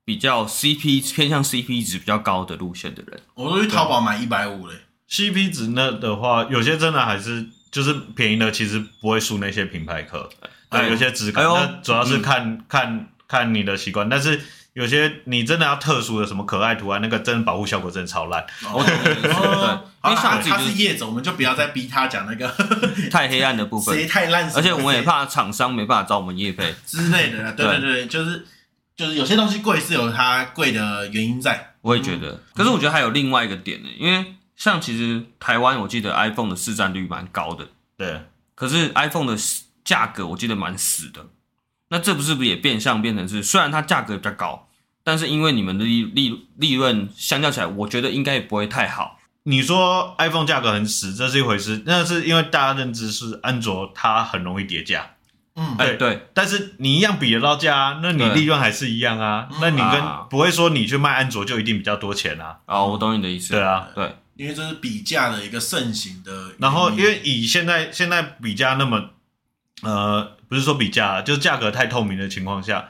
[0.04, 4.76] 比较 CP 偏向 CP 值比较高的路线的人，我都去淘宝买一百五嘞。
[5.10, 10.30] CP 值那的话，有些真的还是就是便宜的，其实不会输那些品牌壳。
[10.70, 14.08] 对，有些质感，那主要是看、嗯、看看你的习惯。
[14.08, 14.40] 但是
[14.74, 18.40] 有些你真的要特殊的什么可爱图案，那个真的保护效果真的超烂。
[18.66, 19.14] 哦， 对，
[20.04, 22.48] 因为他是业者，我们就不要再逼他讲那个
[23.10, 27.52] 太黑暗的部分，谁太烂，而且我们也怕厂商没办法找我们业费之类的。
[27.54, 28.46] 对对对，就是
[28.96, 31.74] 就是有些东西贵是有它贵的原因在。
[31.82, 38.22] 我也觉得，嗯、可是我觉得还有另外一个点呢，因为像其实台湾，我记得 iPhone 的市占率蛮高的，对，
[38.54, 39.36] 可是 iPhone 的。
[39.90, 41.26] 价格我记得蛮死的，
[41.90, 44.70] 那这不是不是也变相变成是，虽然它价格比较高，
[45.04, 49.18] 但是因为你们的利利利润相较起来，我觉得应该也不会太好。
[49.46, 55.16] 你说 iPhone 价格很死，这是一回事，那是因为大家认知是安卓它很容易跌价，
[55.56, 56.28] 嗯，对对。
[56.36, 59.50] 但是你一样比得到价啊，那你利润还是一样啊。
[59.60, 62.60] 那你跟不会说你去卖安卓就一定比较多钱啊。
[62.68, 63.54] 啊，我懂你的意思。
[63.54, 66.54] 对啊，对，因为这是比价的一个盛行的。
[66.60, 69.10] 然后，因为以现在现在比价那么，
[69.84, 72.90] 呃，不是说比价，就是价格太透明的情况下，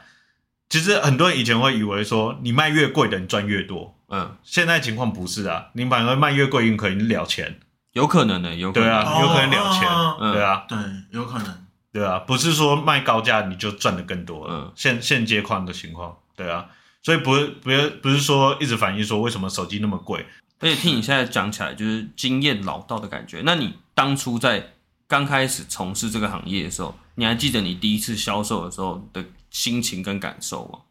[0.68, 3.96] 其实很多人以前会以为说你卖越贵的你赚越多。
[4.08, 7.60] 嗯，现在情况不是啊，你反而卖越贵，你可能了钱，
[7.92, 8.88] 有可能的，有可能。
[8.88, 10.78] 对啊，有可能了钱，哦、对啊，对，
[11.12, 16.66] 有可能，对啊，不是说卖高价你就赚的更多了，嗯，现现阶段的情况，对啊，
[17.02, 20.26] 所以不是不是不是说一直反映说为什么手机那么贵，
[20.58, 24.72] 而且听你现在讲起来就是经验老道的感觉，那你当初在
[25.10, 30.82] 刚开始从事这个行业的时候，你还记得你第一次销售的时候的心情跟感受吗？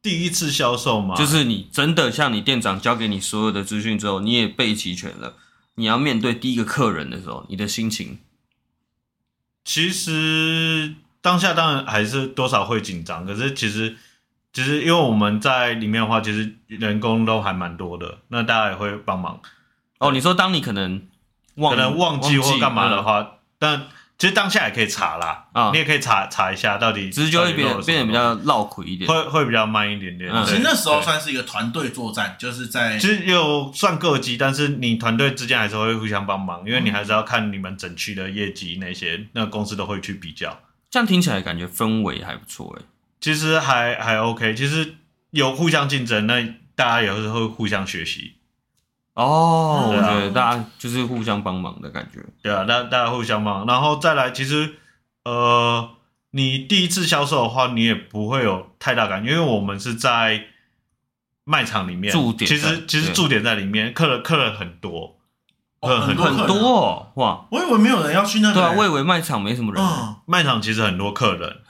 [0.00, 1.16] 第一次销售吗？
[1.16, 5.34] 就是你真的像你店长交给你所有的资讯之后，你也备齐全了，
[5.74, 8.18] 你要面对第一个客人的时候，你的心情？
[9.64, 13.96] 其实当下当然还是多少会紧张，可是其实
[14.52, 19.40] 其实因为我们在里面的话，其实人工都还蛮多的，那大家也会帮忙。
[19.98, 21.13] 哦，你说当你可能忘
[21.56, 23.82] 可能忘记或干嘛的话，嗯、但。
[24.16, 30.32] 其实当下也可以查啦，啊，你也可以查查一下到底，只是就会变变得比较绕口一点，会会比较慢一点点。
[30.46, 40.60] 其实那时候算是一个团队作战，就是在其实有算个机，但是你团队之间还是会互相帮忙，因为你还是要看你们整区的业绩那些，那个公司都会去比较。
[40.88, 42.84] 这样听起来感觉氛围还不错诶。
[43.20, 44.94] 其实还还 OK，其实
[45.32, 46.40] 有互相竞争，那
[46.76, 48.33] 大家也是会互相学习。
[49.14, 52.18] 哦，我觉得大家就是互相帮忙的感觉。
[52.42, 54.74] 对啊，大大家互相帮，然后再来，其实
[55.24, 55.88] 呃，
[56.32, 60.46] 你第一次销售的话，你也不会有太大感觉，因为我们是在
[61.44, 65.16] 卖场里面，驻点，其实其实驻点在里面，客人客人很多，
[65.80, 67.12] 很多很多。
[67.14, 67.46] 哇！
[67.52, 69.84] 我以为没有人要去那个，对啊，我以为卖场没什么人，
[70.26, 71.60] 卖场其实很多客人，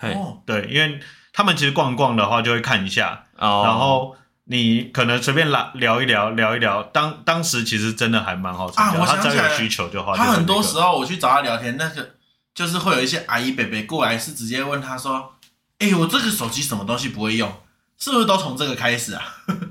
[0.47, 0.99] 对，因为
[1.35, 4.17] 他们其实逛逛的话就会看一下，然后。
[4.47, 6.83] 你可能随便聊聊一聊，聊一聊。
[6.83, 8.83] 当当时其实真的还蛮好吃的。
[8.83, 12.11] 啊，我想起来，他只要有需求就好，他很多时候我去找他聊天，那个
[12.55, 15.33] 就是会有一些阿姨伯伯过来，是直接问他说
[15.81, 17.51] ：“哎、欸，我这个手机什么东西不会用？
[17.99, 19.23] 是不是都从这个开始啊？”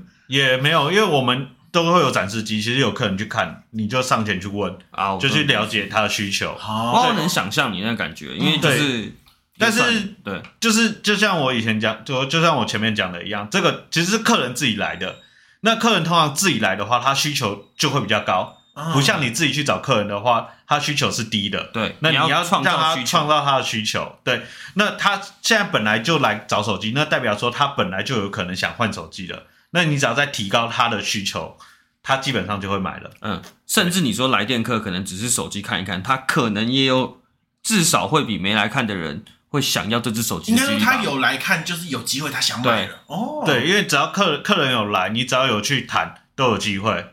[0.26, 6.56] 也没有，因为我们都会有展示机，其实有客人去看，你就上前去问啊，就去了解他的需求。
[6.58, 9.12] 好，我能想象你那感觉，因为就是。
[9.56, 15.16] 但是，对，就是就像我以前讲，就就像我前面讲的一样，这个其实是客人自己来的。
[15.60, 21.70] 那客人通常自己来的话，他需求就会比较高，哦、不像你自己去找客人的话，他需求是低的。
[21.72, 24.18] 对，那你要让他创造他的需求。
[24.24, 24.42] 对，
[24.74, 29.44] 那他现在本来就来找手机，那代表说他本来就有可能想换手机的。
[29.70, 31.56] 那你只要再提高他的需求，
[32.02, 33.10] 他基本上就会买了。
[33.20, 37.20] 嗯，甚至你说来电客可能只是手机看一看，他可能也有
[37.62, 39.24] 至少会比没来看的人。
[39.54, 43.44] 会想要这只手机，应该说他有来看，就是有机会他想买了哦。
[43.46, 47.12] 对，因为只要客客人有来，你只要有去谈，都有机会。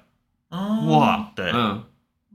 [0.49, 1.83] 哦，哇，对，嗯，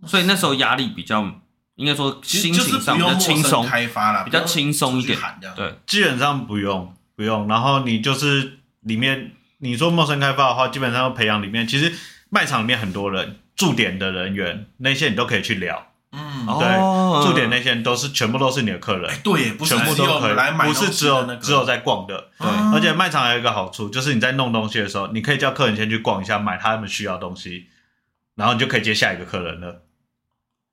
[0.07, 1.29] 所以那时候压力比较，
[1.75, 5.19] 应该说心情上比较轻松，开发了，比较轻松一点。
[5.57, 7.49] 对，基本上不用不用。
[7.49, 11.92] 然后你就是里面，你说陌生开发的话，基本上要培养里面，其实
[12.31, 15.88] 卖场里面很多人驻点的人员，那些你都可以去聊。
[16.17, 20.35] 嗯，对，驻点那些人都是全部都是你的客人，对，不是全部都可以，
[20.67, 22.49] 不是只有只有在逛的，对。
[22.73, 27.67] 而且卖场还有一个好处，就是你在弄东西的时候，你可以叫客人先去逛一下，买他们需要的东西，
[28.35, 29.83] 然后你就可以接下一个客人了。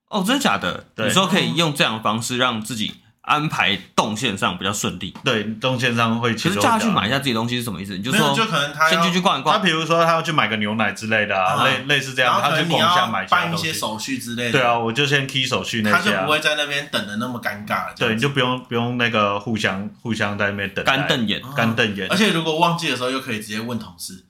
[0.10, 0.86] 哦，真的假的？
[0.96, 3.03] 你说可以用这样的方式让自己。
[3.24, 6.36] 安排动线上比较顺利，对，动线上会。
[6.36, 7.96] 其实叫他去买一下自己东西是什么意思？
[7.98, 9.56] 你就说，就可能他先去去逛一逛。
[9.56, 14.52] 他比如说他要去买个牛奶之类的，类类似这样，他去逛一下买办一些手续之类的。
[14.52, 17.96] 对啊，我就先 key 手续那些，他就不会在那边等的那么尴尬。
[17.98, 20.84] 对，你就不用不用那个互相互相在那边等。
[20.84, 22.08] 干瞪眼，干瞪眼。
[22.10, 24.26] 而且如果忘记的时候，又可以直接问同事。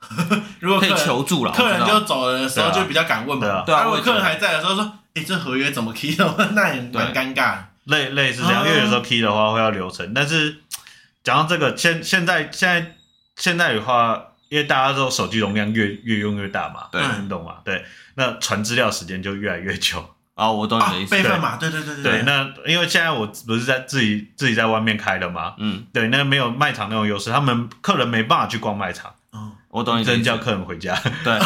[0.60, 3.62] 如果可以求助了，客人就走了的时候就比较敢问嘛。
[3.66, 6.24] 对啊，如果客人还在的时候说：“哎，这合约怎么 key 的？
[6.56, 7.58] ”那也蛮尴尬。
[7.88, 10.56] 类类似这样，因为有时候 key 的话会要流程，但是
[11.24, 12.96] 讲到这个，现现在现在
[13.36, 17.56] 现在的话，因为大家都手机容量越越用越大嘛，对，你懂吗？
[17.64, 20.14] 对，那传资料时间就越来越久。
[20.34, 21.10] 啊，我懂你的意思。
[21.10, 22.04] 备份嘛，对对对对。
[22.04, 29.12] 对，那因为现在我不是在自己自己在外面开的嘛，嗯，对，那没有卖场那种优势，他们客人没办法去逛卖场。
[29.32, 30.04] 嗯，我懂你。
[30.04, 30.94] 真叫客人回家。
[31.24, 31.36] 对。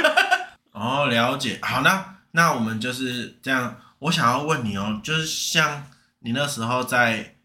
[0.70, 1.58] 哦，了解。
[1.62, 3.74] 好，那那我们就是这样。
[4.00, 5.86] 我想要问你哦，就是像
[6.20, 7.36] 你那时候在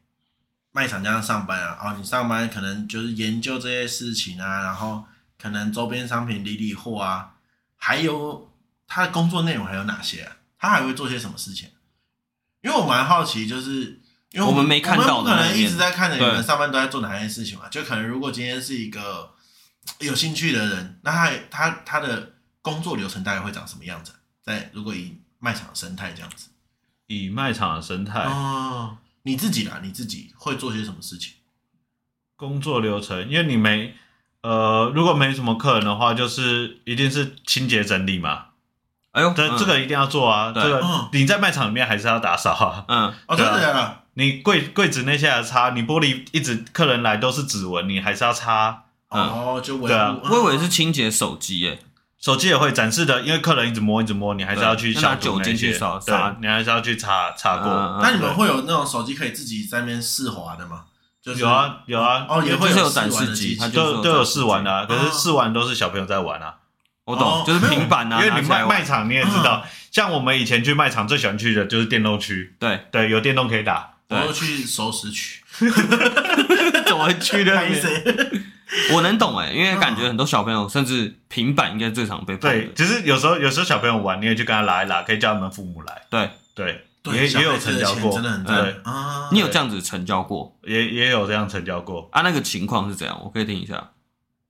[0.72, 5.04] 卖场这样上班啊，哦，你上班可能就是研究这些事情啊，然后
[5.42, 7.36] 可能周边商品理理货啊，
[7.76, 8.52] 还有
[8.88, 10.38] 他的工作内容还有哪些啊？
[10.58, 11.70] 他还会做些什么事情？
[12.62, 14.00] 因为我蛮好奇，就是
[14.32, 17.68] 因为我们没看到，不可能一直在看着你们上班都在做哪些事情嘛。
[17.70, 19.34] 就可能如果今天是一个
[20.00, 24.14] 有兴趣的人，那他他他的工作流程大概会长什么样子？
[24.42, 26.48] 在如果以卖场的生态这样子，
[27.08, 31.34] 以卖场的生态哦，你自己啦，你自己会做些什么事情？
[32.38, 33.94] 工作流程，因为你没
[34.42, 38.46] 呃，如果没什么客人的话，就是一定是清洁整理嘛。
[39.12, 40.54] 哎呦，这这个一定要做啊！
[40.56, 42.86] 这个你在卖场里面还是要打扫啊。
[42.88, 44.04] 嗯，哦，真的假的？
[44.14, 48.86] 你柜柜子那些要擦，你玻璃一直客人来都是指纹，你还是要擦。
[49.10, 51.80] 哦，就对啊，我以为是清洁手机耶，
[52.24, 55.78] 手机也会展示的，因为客人一直摸一直摸，你还是要去消毒那些。
[55.78, 58.00] 对，你还是要去擦擦过。
[58.02, 60.86] 那你们会有那种手机可以自己在那边试滑的吗？
[61.36, 66.56] 有啊有啊，哦，也会有展示机，都都有试玩的，可是试玩都是小朋友在玩啊。
[67.04, 73.96] 我懂，就是平板啊，因为你卖卖场你也知道，像我们以前去卖场最喜欢去的就是电动区，对对，有电动可以打。
[74.08, 75.44] 我要去熟食区，
[76.88, 77.54] 怎么去的？
[78.94, 82.50] 我能懂哎，因为感觉很多小朋友甚至平板应该最常被碰。
[82.50, 86.02] 对，只是有时候有时候小朋友玩，你也去跟他拉一拉，可以叫他们父母来。
[86.10, 86.84] 对对，
[87.14, 89.30] 也也有成交过，真的很对啊。
[89.32, 90.56] 你有这样子成交过？
[90.64, 92.22] 也也有这样成交过啊？
[92.22, 93.20] 那个情况是怎样？
[93.24, 93.92] 我可以听一下。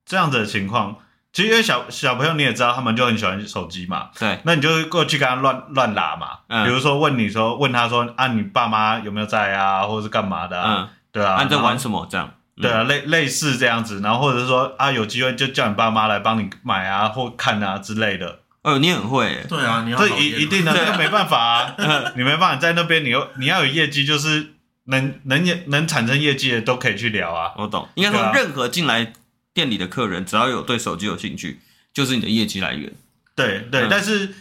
[0.05, 0.97] 这样子的情况。
[1.31, 4.09] 其实因为小小朋友你也知道，他们就很喜欢手机嘛。
[4.19, 4.39] 对。
[4.43, 6.39] 那你就过去跟他乱乱拉嘛。
[6.47, 6.63] 嗯。
[6.65, 10.61] 比如说问你说，问他说啊，你爸妈有没有在啊，或者是干嘛的？
[10.61, 10.87] 嗯。
[11.11, 11.41] 对啊。
[11.41, 12.07] 你在玩什么？
[12.07, 12.31] 这样。
[12.61, 18.39] 对啊，类类似这样子，然后或者是说啊，有机会就叫你爸妈来帮你买啊，或看啊之类的。
[18.61, 19.45] 哦，你很会。
[19.49, 19.97] 对啊，你要。
[19.97, 21.75] 这一一定的，那没办法啊。
[22.15, 24.53] 你没办法在那边，你又你要有业绩，就是
[24.85, 27.53] 能能能产生业绩的都可以去聊啊。
[27.57, 27.87] 我懂。
[27.95, 29.13] 应该说，任何进来
[29.53, 31.59] 店里的客人，只要有对手机有兴趣。
[31.93, 32.91] 就是你的业绩来源，
[33.35, 34.33] 对对，但是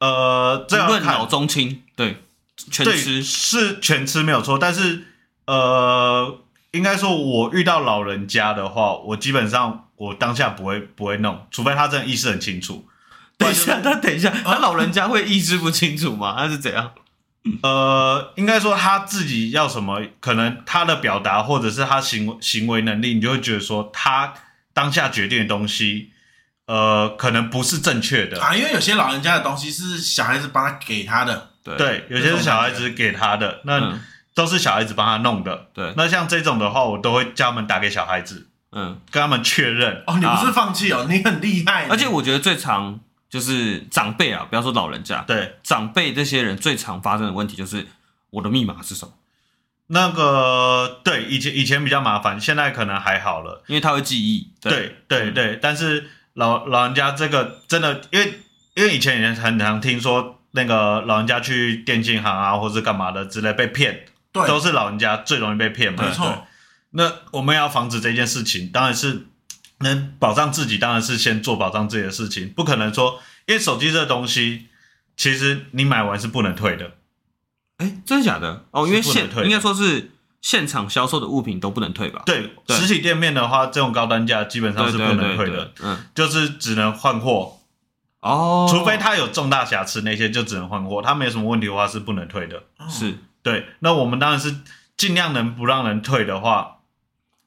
[0.00, 2.16] 呃，这样老中青，对，
[2.56, 5.04] 全吃是全吃没有错，但是
[5.46, 6.40] 呃，
[6.76, 12.86] 应该说，我遇到老人家的话，我基本上我当下不会不会弄，除非他真的意识很清楚。
[13.38, 16.34] 等一下，他等一下，他老人家会意识不清楚吗？
[16.38, 16.92] 他是怎样？
[17.62, 24.34] 呃，应该说他自己要什么，可能他的表达或者是他行为行为能力，你就会觉得说他
[24.72, 26.10] 当下决定的东西。
[26.66, 33.96] 呃，可能不是正确的啊，因为有些老人家的东西是小孩子帮他给他的，对，对，有些是小孩子给他的，那
[34.36, 35.92] 都是小孩子帮他弄的，对。
[35.96, 40.04] 那像这种的话，我都会叫他们打给小孩子，嗯，跟他们确认。
[40.06, 41.88] 哦，你不是放弃哦，你很厉害。
[41.88, 47.84] 而且我觉得最常就是长辈啊，不要说老人家，对，长辈这些人最常发生的问题就是
[48.30, 49.12] 我的密码是什么？
[49.88, 54.52] 那个对，以前以前比较麻烦，现在可能还好了，因为他会记忆。
[54.60, 56.10] 对对对，但是。
[56.36, 58.40] 老老人家这个真的，因为
[58.74, 64.04] 因为以前也很常听说那个老人家去电信行啊，或者干嘛的之类被骗，
[64.36, 66.04] 对，都是老人家最容易被骗嘛。
[66.04, 66.46] 没错。
[66.90, 69.26] 那我们要防止这件事情，当然是
[69.80, 74.66] 能保障自己，当然是先做保障自己的事情，不可能说，因为手机这东西，
[75.16, 76.92] 其实你买完是不能退的。
[77.78, 78.64] 哎，真的假的？
[78.70, 80.12] 哦，因为现应该说是。
[80.42, 82.22] 现场销售的物品都不能退吧？
[82.24, 85.72] 对，实体店面的话，这种高单价基本上是不能退的。
[85.82, 87.58] 嗯，就是只能换货
[88.20, 91.02] 哦，除非它有重大瑕疵，那些就只能换货。
[91.02, 92.62] 它没什么问题的话是不能退的。
[92.88, 93.68] 是，对。
[93.78, 94.52] 那我们当然是
[94.96, 96.78] 尽量能不让人退的话，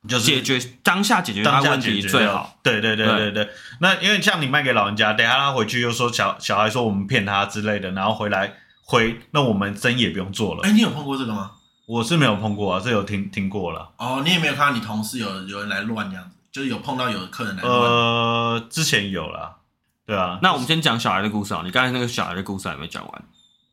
[0.07, 2.57] 就是解决当下解决当下问题最好。
[2.63, 3.49] 对对对对对。
[3.81, 8.53] 那因为像你卖给老人家，等下他回去又说小小孩说我们骗他之类的，然后回来
[8.85, 10.61] 回，那我们生意也不用做了。
[10.63, 11.51] 哎，你有碰过这个吗？
[11.85, 13.91] 我是没有碰过啊，这有听听过了。
[13.97, 17.75] 哦，你也没有看到你同事有有人来乱这样子，就是有碰到有客人来乱。
[17.75, 19.57] 呃，之前有啦，
[20.05, 20.39] 对啊。
[20.41, 23.23] 那我们先讲小孩的故事啊，你刚才那个小孩的故事还没讲完。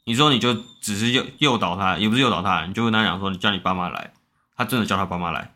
[0.06, 4.12] 你说你就只是诱诱导他，也不是诱导他，你就跟他讲说，你叫你爸妈来，
[4.56, 5.52] 他真的叫他爸妈来。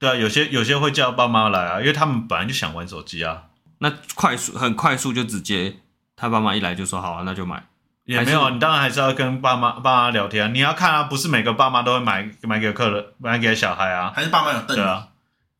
[0.00, 3.44] 对啊，有些有些会叫爸妈来啊，因为他们本来就想玩手机啊。
[3.78, 5.76] 那快速很快速就直接，
[6.16, 7.64] 他爸妈一来就说好啊，那就买。
[8.04, 10.50] 也没有，你当然还是要跟爸妈爸妈聊天啊。
[10.50, 14.12] 你要看啊，不是每个爸妈都会买买给客人，买给小孩啊。
[14.12, 14.74] 还是爸妈有瞪？
[14.74, 15.08] 对啊，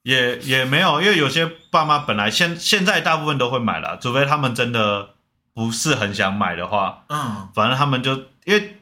[0.02, 5.10] 也也没有，因为有些爸妈本来现现在大部分都会买了，除非他们真的
[5.58, 7.00] 不是很想买的话。
[7.08, 8.12] 嗯，反正他们就
[8.44, 8.80] 因为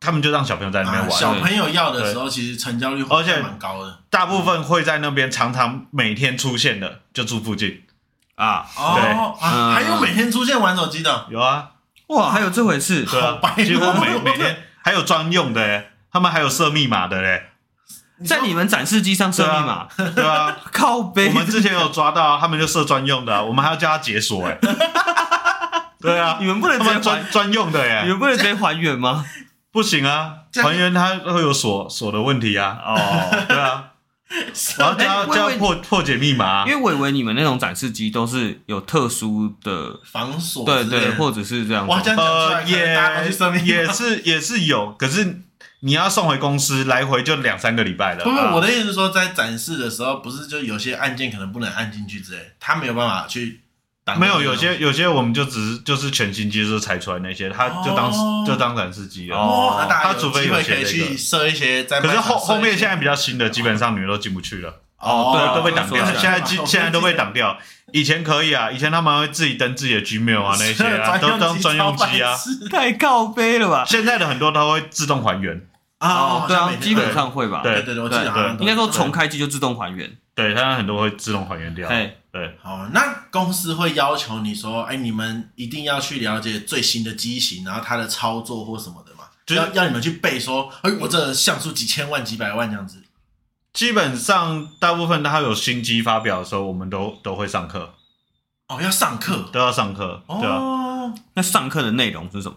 [0.00, 1.10] 他们就让小朋友在那边玩。
[1.10, 3.98] 小朋友要的时候，其实成交率而且蛮高的。
[4.08, 7.82] 大部分会在那边常常每天出现的，就住附近
[8.36, 8.64] 啊。
[8.74, 11.72] 哦，还有每天出现玩手机的，有啊。
[12.08, 13.04] 哇，还有这回事？
[13.04, 17.50] 对啊，几乎每每天还有专用的诶，他们还有设密码的嘞，
[18.26, 19.86] 在你们展示机上设密码，
[20.16, 21.28] 对啊， 靠背。
[21.28, 24.58] 我们之前有抓到，他们就设专用的，我们还要叫他解锁诶。
[26.02, 29.24] 对啊， 你们不能直接专专用的耶，你们不能直接还原吗？
[29.72, 32.78] 不行啊，还原它会有锁锁的问题啊。
[32.84, 33.84] 哦，对啊。
[34.78, 41.86] 我要就要破破解密码，因为我以为你们那种展示机都是有特殊的防锁，对对，或者是这样。
[41.86, 42.94] 哇，这样呃，也
[43.62, 45.42] 也是也是有，可是
[45.80, 48.24] 你要送回公司，来回就两三个礼拜了。
[48.24, 53.60] 不是，我的意思是说，在展示的时候，不是就有些按键可能不能按进去之类，他没有办法去。
[54.18, 58.12] 没有，有些有些我们就只是就是全新机就是拆出来那些，他就当
[58.44, 59.36] 就当展示机了。
[59.36, 64.80] 哦，那大他除非有些可以去设一些，可是后后面现在比较新的，基本上你们都进不去了。
[64.98, 66.04] 哦，对，都被挡掉。
[66.14, 67.56] 现在机现在都被挡掉。
[67.92, 72.34] 以前可以啊，以前他们会自己登自己的 Gmail 啊， 那些啊，都当专用机啊。
[72.70, 73.84] 太靠背了吧？
[73.86, 75.60] 现在的很多都会自动还原。
[75.98, 77.60] 啊，对啊，基本上会吧。
[77.62, 80.10] 对对对，我记得应该说重开机就自动还原。
[80.34, 81.88] 对，它很多会自动还原掉。
[82.30, 93.02] 对，好，那公司会要求你说，哎，你们一定要去了解最新的机型，然后它的操作或什么的嘛，就要要你们去背说，哎，我这像素几千万、几百万这样子。
[93.74, 97.94] 基本上，大部分它有新机发表的时候，我们都都会上课。
[98.68, 100.22] 哦，要上课，都要上课。
[100.26, 100.56] 对啊。
[100.56, 102.56] 哦，那上课的内容是什么？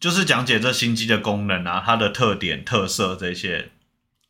[0.00, 3.70] 就是讲解这新机的功能啊，它的特点、特色这些。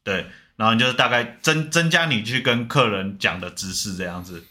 [0.02, 0.26] 对，
[0.58, 4.44] 然后你就是大概增增加你去跟客人讲的知识这样子。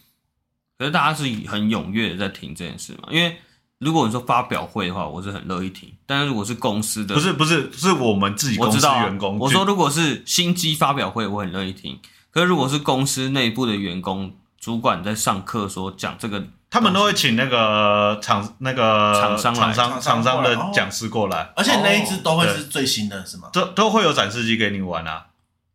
[0.80, 3.10] 可是大家是很踊跃的在听这件事嘛？
[3.12, 3.38] 因为
[3.80, 5.92] 如果你说发表会的话，我是很乐意听。
[6.06, 9.38] 但是如果是公司的，不是不是是我们自己公司员工。
[9.38, 12.00] 我说如果是新机发表会，我很乐意听。
[12.32, 23.50] 可是如果是公司内部的员工、主管在上课说讲这个，他们都会请那个厂那个厂商厂商厂商的讲师过来，而且那一支都会是最新的，是吗？
[23.52, 25.26] 都都会有展示机给你玩啊。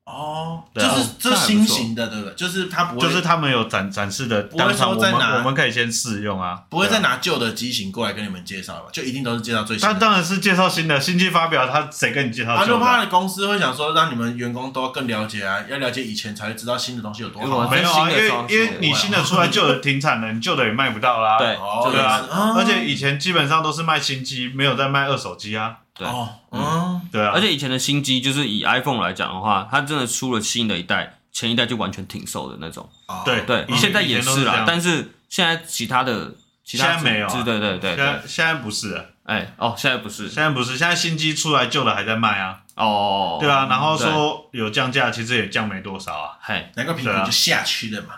[0.04, 2.34] 哦，就是这新型的，对不对？
[2.34, 8.86] 就是他不会，就是他们有展展示的，不会说在拿，我们可以先试用啊，不会再拿旧的机型过来跟你们介绍吧？
[8.92, 9.94] 就一定都是介绍最新的。
[9.94, 12.56] 他当然是介绍新的，新机发表，他谁跟你介绍？
[12.56, 17.70] 他就怕公司会想说，让你们员工都更了解啊，要了解以前才会知道新的东西有多好。
[17.70, 21.38] 没有啊，因为因为你新的出来，旧的停产了，你旧的也卖不到啦。
[21.38, 21.56] 对，
[21.92, 22.26] 对啊，
[22.56, 25.76] 而且以前基本上都是卖新机，没有在卖二手机啊。
[25.94, 26.06] 对，
[26.50, 32.88] 嗯，对啊，而且以前的新机就是以 iPhone 来讲的话，它真的出了新的一代，前一代就完全停售的那种。
[33.24, 33.42] 对。
[33.42, 36.34] 对，现在也是啦，但是现在其他的，
[36.64, 42.60] 其他没有，对对对，现在现在不是，哎，哦，现在不是，现在不是，现在新机出来，旧的还在卖啊。
[42.74, 46.38] 哦，对啊，然后说有降价，其实也降没多少啊。
[46.40, 48.14] 嘿，难怪苹果就下去了嘛。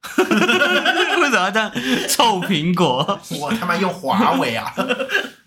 [0.16, 1.70] 为什么要这样？
[2.08, 3.20] 臭苹果？
[3.38, 4.72] 我他妈用华为啊！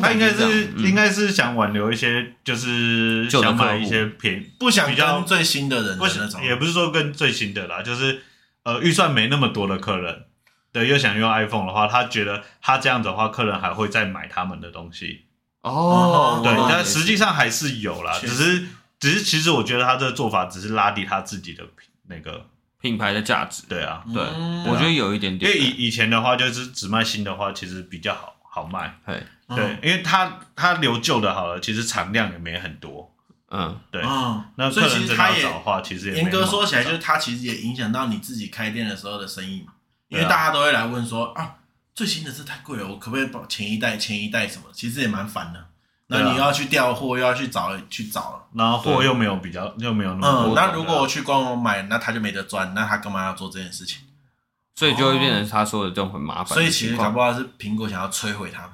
[0.00, 8.20] 他应该是应该是想挽留一些，就是想买一些便宜，不想跟最新的人的那种，也不是说跟最新的啦，就是
[8.64, 10.24] 呃预算没那么多的客人，
[10.72, 15.26] 对，又想用 iPhone 的话，他觉得他这样子的话，客人还会再买他们的东西。
[15.62, 18.66] 哦，对，但实际上还是有啦，只是
[18.98, 21.62] 只是其实我觉得他这个做法只是拉低他自己的
[22.08, 22.44] 那个
[22.80, 23.62] 品牌的价值。
[23.68, 24.20] 对啊，对，
[24.66, 28.98] 我觉得有一点点，因为以以前的话就是只卖新的话，其实比较好好卖。
[29.06, 29.22] 对。
[29.54, 33.12] 对，因为他他留旧的好了，其实产量也没很多。
[33.50, 34.02] 嗯，对。
[34.02, 35.48] 嗯，那所以其实他也
[35.84, 39.72] 其实也严格说起来，就是他其实也影响到你自己开店的时候的生意嘛。
[40.08, 41.54] 因为大家都会来问说啊，
[41.94, 44.64] 最新的这太贵了，我可不可以把前一代、前一代什么？
[44.72, 45.64] 其实也蛮烦的。
[46.08, 50.52] 那你又要去调货，又要去找去找了，然后货又没有比较，又没有那么多。
[50.52, 54.00] 嗯，那如果我去官网买，那他就没得赚，那他干嘛要做这件事情？
[54.76, 56.46] 所以就会变成他说的这种很麻烦。
[56.46, 58.70] 所以其实搞不好是苹果想要摧毁他们。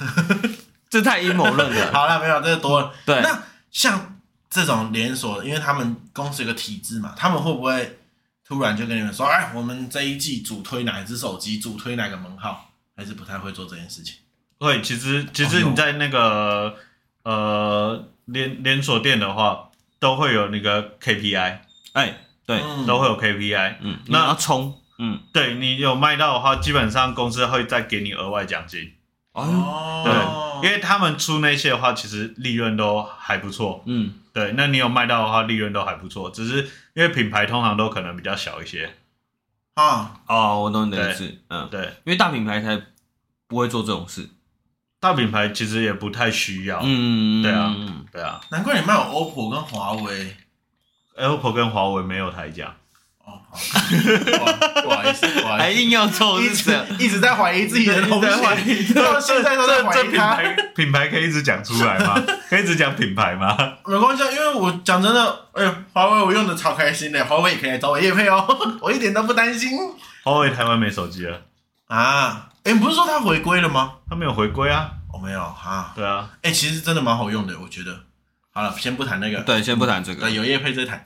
[0.90, 1.92] 这太阴谋论了。
[1.92, 2.92] 好了，没有这个多了。
[3.06, 4.18] 对，那像
[4.50, 7.98] 这种连锁，因为他们公司有个体制嘛，他们会不会
[8.46, 12.70] 突然就跟你们说，哎，我们这一季主推哪一支手机，主推哪个门号？
[12.94, 14.16] 还是不太会做这件事情？
[14.58, 16.76] 会，其实其实你在那个、
[17.24, 21.58] 哦、呃连连锁店的话，都会有那个 KPI。
[21.94, 23.76] 哎，对，嗯、都会有 KPI。
[23.80, 24.78] 嗯，那要冲。
[24.98, 28.92] 嗯，对你有卖到的话，基本上公司会再给你额外奖金。
[29.32, 30.02] 哦，
[30.62, 33.82] 对，因为他们出那些的话，其实利润都还不错。
[33.86, 36.30] 嗯，对，那你有卖到的话，利润都还不错。
[36.30, 36.62] 只是
[36.94, 38.94] 因为品牌通常都可能比较小一些。
[39.74, 41.34] 啊，哦，我懂你的意思。
[41.48, 42.80] 嗯，对，因为大品牌才
[43.46, 44.28] 不会做这种事。
[45.00, 46.80] 大品牌其实也不太需要。
[46.82, 47.74] 嗯，对啊，
[48.12, 48.40] 对啊。
[48.50, 50.36] 难怪你卖有 OPPO 跟华为
[51.16, 52.76] ，OPPO 跟华为没有台价。
[53.24, 53.40] 哦，
[54.82, 60.36] 不好意思，不好意思，还硬要凑，一直一直在怀疑自己的东西，到现在都在怀疑他。
[60.74, 62.20] 品牌可以一直讲出来吗？
[62.48, 63.56] 可以一直讲品牌吗？
[63.86, 68.46] 没关系，因为我讲真的，哎呦，华为我用的超开心的，华为也可以来找我叶配哦，
[68.80, 69.70] 我一点都不担心。
[70.24, 71.42] 华为台湾没手机了
[71.88, 72.48] 啊？
[72.64, 73.92] 哎，不是说它回归了吗？
[74.08, 74.90] 它没有回归啊。
[75.12, 75.92] 我没有啊。
[75.94, 78.00] 对啊，哎，其实真的蛮好用的，我觉得。
[78.54, 79.40] 好了，先不谈那个。
[79.42, 80.22] 对，先不谈这个。
[80.22, 81.02] 对，有叶配再谈。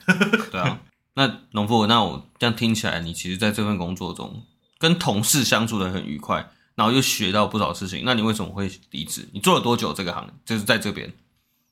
[0.51, 0.77] 对啊，
[1.17, 4.43] 那农夫，那我这样听起来，你其实在这份工作中
[4.77, 8.03] 跟同事相处的很愉快，然后又学到不少事情。
[8.05, 9.27] 那你为什么会离职？
[9.33, 10.29] 你做了多久这个行业？
[10.45, 11.11] 就是在这边。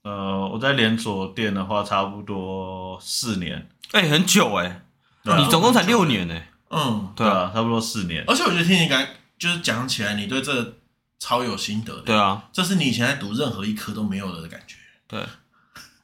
[0.01, 3.69] 呃，我在连锁店的话，差不多四年。
[3.91, 4.81] 哎、欸，很久哎、
[5.23, 6.47] 欸，啊、你总共才六年哎、欸。
[6.71, 8.23] 嗯，对啊，差不多四年。
[8.27, 9.05] 而且我觉得听你刚
[9.37, 10.73] 就是讲起来，你对这
[11.19, 12.01] 超有心得的。
[12.01, 14.77] 对啊，这是你以前在读任何一科都没有的感觉。
[15.07, 15.23] 对。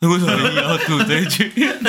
[0.07, 1.51] 为什么你要读这一句？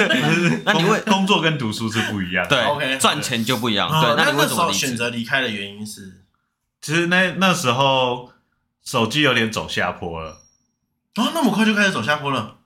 [0.65, 2.57] 那你为工作跟读书是不一样的。
[2.57, 3.89] 对，OK， 赚钱就不一样。
[3.89, 6.23] 对，那你为什么选择离开的原因是？
[6.81, 8.31] 其实那那时候
[8.85, 10.43] 手机有点走下坡了。
[11.15, 12.57] 啊，那么快就开始走下坡了？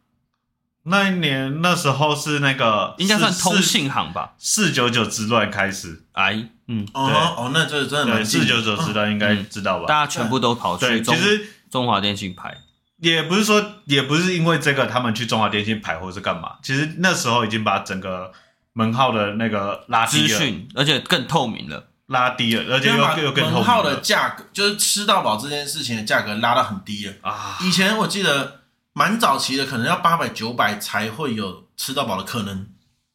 [0.88, 4.34] 那一年那时候是那个应该算通信行吧？
[4.38, 6.05] 四九九之乱开始。
[6.12, 9.86] 哎，嗯，哦哦，那这真的蛮四九九之乱应该知道吧？
[9.86, 12.57] 大家全部都跑去中，其实中华电信排。
[12.99, 18.32] 也不是说，也不是因为这个他们去中华电信排或是干嘛，其实那时候已经把整个
[18.72, 20.40] 门号的那个拉低了，
[20.74, 23.53] 而且更透明了，拉低了，而且又又更透明了。
[23.53, 27.59] 门号的价格就是吃到饱这件事情的价格拉到很低了啊！
[27.62, 28.61] 以前我记得
[28.92, 32.66] 蛮早期的，可能要八百九百才会有吃到饱的可能。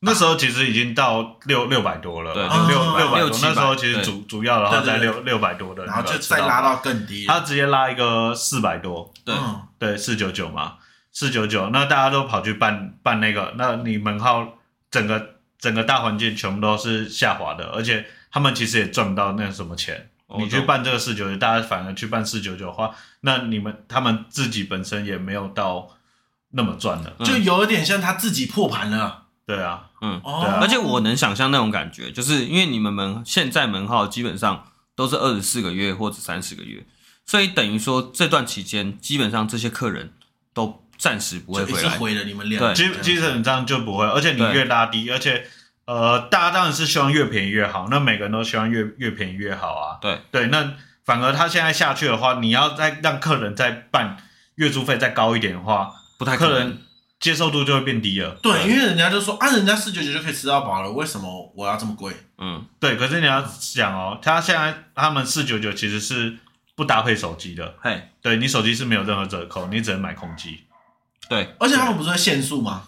[0.04, 3.30] 那时候其实已经到六六百多了，对，六六百多。
[3.30, 9.36] 那时候其实主主要的话在六六百多的，然后就再拉到更低，他直接拉一个四百多，对
[9.78, 10.78] 对，四九九嘛，
[11.12, 11.70] 四九九。
[11.70, 14.58] 那大家都跑去办办那个，那你门号
[14.90, 20.10] 整个整个大环境全部都是下滑的，而且他们其实也赚不到那什么钱。
[20.40, 25.90] 你去办这个四九九，大家反而去办四九九的话，那你们他们自己本身也没有到
[26.52, 29.21] 那么赚的，就有一点像他自己破盘了。
[29.56, 36.86] 对啊，嗯，对啊，而且我能想象那种感觉，就是因为你们门现在门号基本上都是二十四个月或者三十个月，
[37.26, 40.14] 所以等于说这段期间基本上这些客人
[40.54, 45.46] 都暂时不会回来，回了你们对，基基本上就不会，而且你越拉低，而且
[45.86, 50.22] 呃，大家当然是希望越便宜越好，那每个人都希望越越便宜越好啊，对。
[50.32, 50.74] 对，那
[51.04, 54.18] 反而他现在下去的话，你要再让客人再办
[54.56, 56.54] 月租费再高一点的话，不太可能。
[56.54, 56.78] 客人
[57.22, 58.32] 接受度就会变低了。
[58.42, 62.12] 对，因为人家就说啊，人家四九九就可以吃到饱了，为什么我要这么贵？
[62.40, 62.98] 嗯，对。
[62.98, 66.36] 可是你要想哦，他现在他们四九九其实是
[66.76, 67.76] 不搭配手机的。
[67.80, 70.62] 嘿，对你手机是没有任何折扣，你只能买空机。
[71.30, 72.86] 对，而且他们不是会限速吗？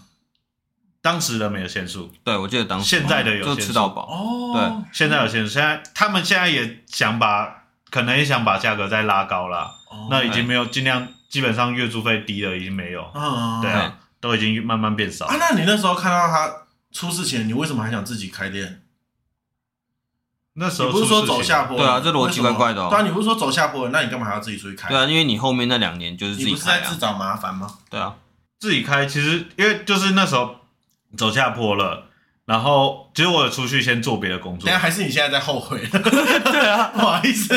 [1.00, 2.12] 当时的没有限速。
[2.24, 3.60] 对，我记得当时现在的有限速。
[3.60, 4.02] 就吃到饱。
[4.10, 5.52] 哦，对，现在有限速。
[5.52, 9.70] 现在他们现在也想把，可能也想把价格再拉高了。
[9.90, 13.08] 哦，那已经没有尽量，基本上月租费低了，已经没有。
[13.14, 13.98] 嗯，对啊。
[14.24, 15.36] 都已经慢慢变少啊！
[15.38, 16.50] 那你那时候看到他
[16.90, 18.80] 出事前，你为什么还想自己开店？
[20.54, 21.76] 那时候你不是说走下坡？
[21.76, 22.88] 对啊，这逻辑怪怪的。
[22.88, 23.90] 对啊，你不是说走下坡？
[23.90, 24.88] 那你干嘛还要自己出去开？
[24.88, 27.68] 对啊，因为你后面那两年就是自己开，你不是在自找麻烦吗？
[27.90, 28.14] 对啊，
[28.58, 30.56] 自己开其实因为就是那时候
[31.18, 32.06] 走下坡了，
[32.46, 34.66] 然后其实我有出去先做别的工作。
[34.70, 35.84] 但还是你现在在后悔？
[35.92, 37.54] 对啊， 不好意思。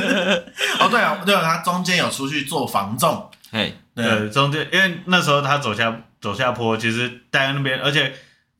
[0.82, 3.32] 哦，对啊，对啊，他中间有出去做防重。
[3.52, 6.02] 嘿，对，中间因为那时候他走下。
[6.20, 8.14] 走下坡，其实待在那边，而且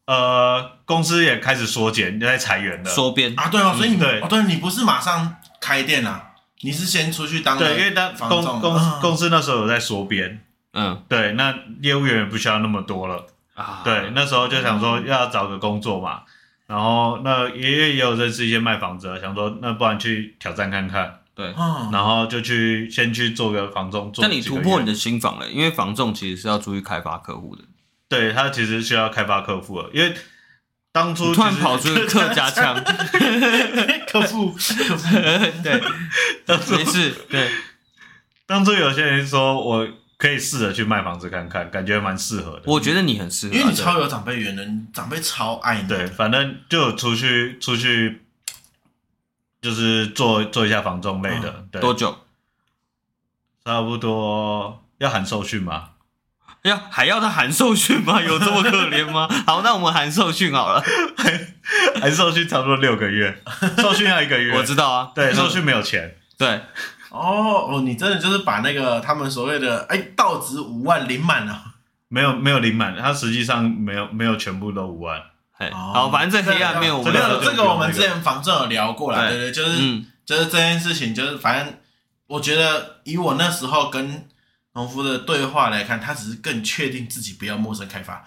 [0.06, 2.90] 呃，公司也开始缩减，在裁员了。
[2.90, 3.34] 缩编。
[3.38, 6.32] 啊，对哦，所以你对哦，对，你不是马上开店啊，
[6.62, 10.42] 你是先出去当对，因为当公公公司那时候有在缩编，
[10.74, 13.26] 嗯，对，那业务员也不需要那么多了。
[13.56, 13.82] 啊。
[13.84, 16.22] 对，那时候就想说要找个工作嘛，
[16.68, 21.20] 然后那爷爷也有认识一些卖房子的，想说那不然去挑战看看。
[21.38, 21.54] 对，
[21.92, 24.12] 然后就去先去做个房仲。
[24.18, 27.64] 那你突破你的心房了，因为房仲其实是要注意开发客户的。
[28.10, 30.16] 对，他其实需要开发客户了，因为
[30.92, 32.74] 当初突然跑出客家腔，
[34.10, 35.04] 客户客户
[35.62, 35.80] 对，
[36.76, 37.52] 没事对。
[38.48, 42.64] 当初有些人说我可以试着去卖房子看看，感觉蛮适合的。
[42.66, 45.88] 我觉得你很适合，因为你超有长辈缘的，长辈超爱你。
[45.88, 48.24] 对，反正就出去出去。
[49.62, 52.18] 就是做做一下防重类的，对，多久？
[53.66, 55.90] 差不多要喊受训吗？
[56.64, 58.22] 要还要他含受训吗？
[58.22, 59.28] 有这么可怜吗？
[59.46, 60.84] 好，那我们含受训好了，
[62.02, 63.42] 含受训差不多六个月，
[63.78, 64.56] 受训要一个月。
[64.58, 66.18] 我知道啊，对，受训没有钱。
[66.38, 66.62] 对，
[67.10, 71.64] 哦哦，你真的就是把那个他们所谓的哎到值五万领满了？
[72.10, 75.22] 没有没有领满，他实际上没有没有全部都五万。
[75.72, 81.74] 好，反正这黑暗面我们这个这个我们之前房正有聊过了，对对，就是就是这件事情，就是反正
[82.28, 84.28] 我觉得以我那时候跟
[84.74, 88.24] 农夫的对话来看，他只是更确定自己不要陌生开发。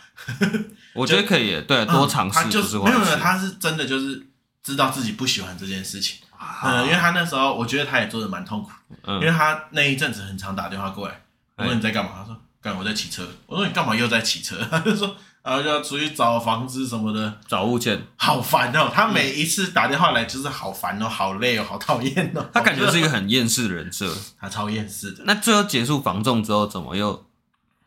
[0.95, 2.49] 我觉得可以，对，多尝试。
[2.49, 4.27] 就是没有没有，他是真的就是
[4.63, 6.19] 知道自己不喜欢这件事情。
[6.65, 8.71] 嗯，因为他那时候我觉得他也做的蛮痛苦，
[9.05, 11.21] 嗯，因为他那一阵子很常打电话过来，
[11.57, 12.11] 我说你在干嘛？
[12.17, 13.25] 他说干我在骑车。
[13.47, 14.57] 我说你干嘛又在骑车？
[14.69, 18.91] 他就说然后就要出去找房子什么的，找物件，好烦哦。
[18.93, 22.45] 他每一次打电话来就是好烦哦，好累哦，好讨厌哦。
[22.53, 25.25] 他感觉是一个很厌世的人设， 他超厌世的。
[25.25, 27.25] 那最后结束房仲之后，怎么又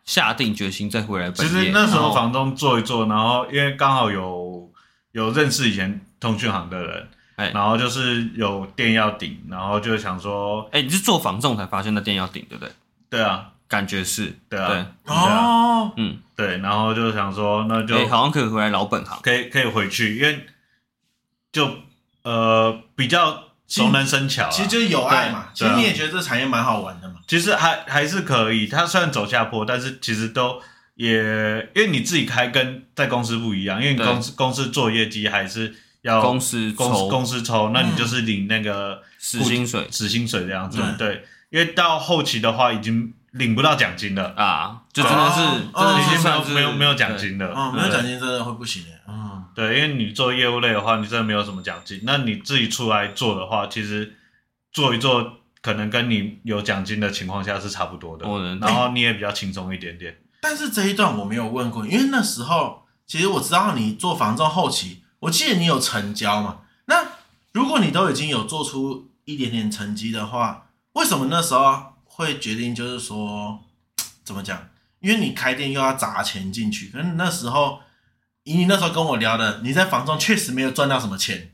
[0.04, 1.32] 下定决心再回来？
[1.32, 4.70] 其实那时候房仲做一做，然后因为刚好有
[5.12, 7.08] 有认识以前通讯行的人。
[7.36, 12.72] 哎，然后就是有店要顶，然后就想说，哎，你是做房仲才发现那店要顶，对不对？
[13.10, 20.46] 对啊，感觉是，对啊，对哦，嗯，对，然后就想说，那就好像可以回来老本行，可以可以回去，因为
[21.52, 21.78] 就
[22.24, 25.50] 呃比较熟能生巧，其实就是有爱嘛。
[25.54, 27.16] 其实你也觉得这产业蛮好玩的嘛。
[27.28, 30.62] 其实还还是可以，它虽然走下坡，但是其实都
[30.96, 31.18] 也
[31.76, 35.76] 因为你自己开跟在公司不一样，因为你公司公司做业绩还是。
[36.04, 40.82] 要公司抽，公司抽，那你就是领那个死薪水，死薪水这样子。
[40.98, 45.42] 对，因为到后期的话，已经领不到奖金了啊，就真的是，
[45.74, 47.72] 真的已经没有没有没有奖金了。
[47.74, 48.90] 没有奖金真的会不行的。
[49.08, 52.00] 嗯，对，因为你做业务类的话，你真的没有什么奖金。
[52.04, 54.16] 那你自己出来做的话，其实
[54.72, 58.26] 做一做，可能跟你有奖金的情况下是差不多的。
[58.60, 60.16] 然后你也比较轻松一点点。
[60.42, 65.04] 但是这一段我没有问过，因为那时候其实我知道你做房仲后期。
[65.20, 66.58] 我记得你有成交嘛？
[66.86, 67.04] 那
[67.54, 73.60] 如果你都已经有做出一点点成绩的话，为什么那时候会决定就是说
[74.24, 74.70] 怎么讲？
[75.00, 77.82] 因为你开店又要砸钱进去，可是那时候
[78.44, 81.52] 以你那时候跟我聊的，你在房中确实没有赚到什么钱，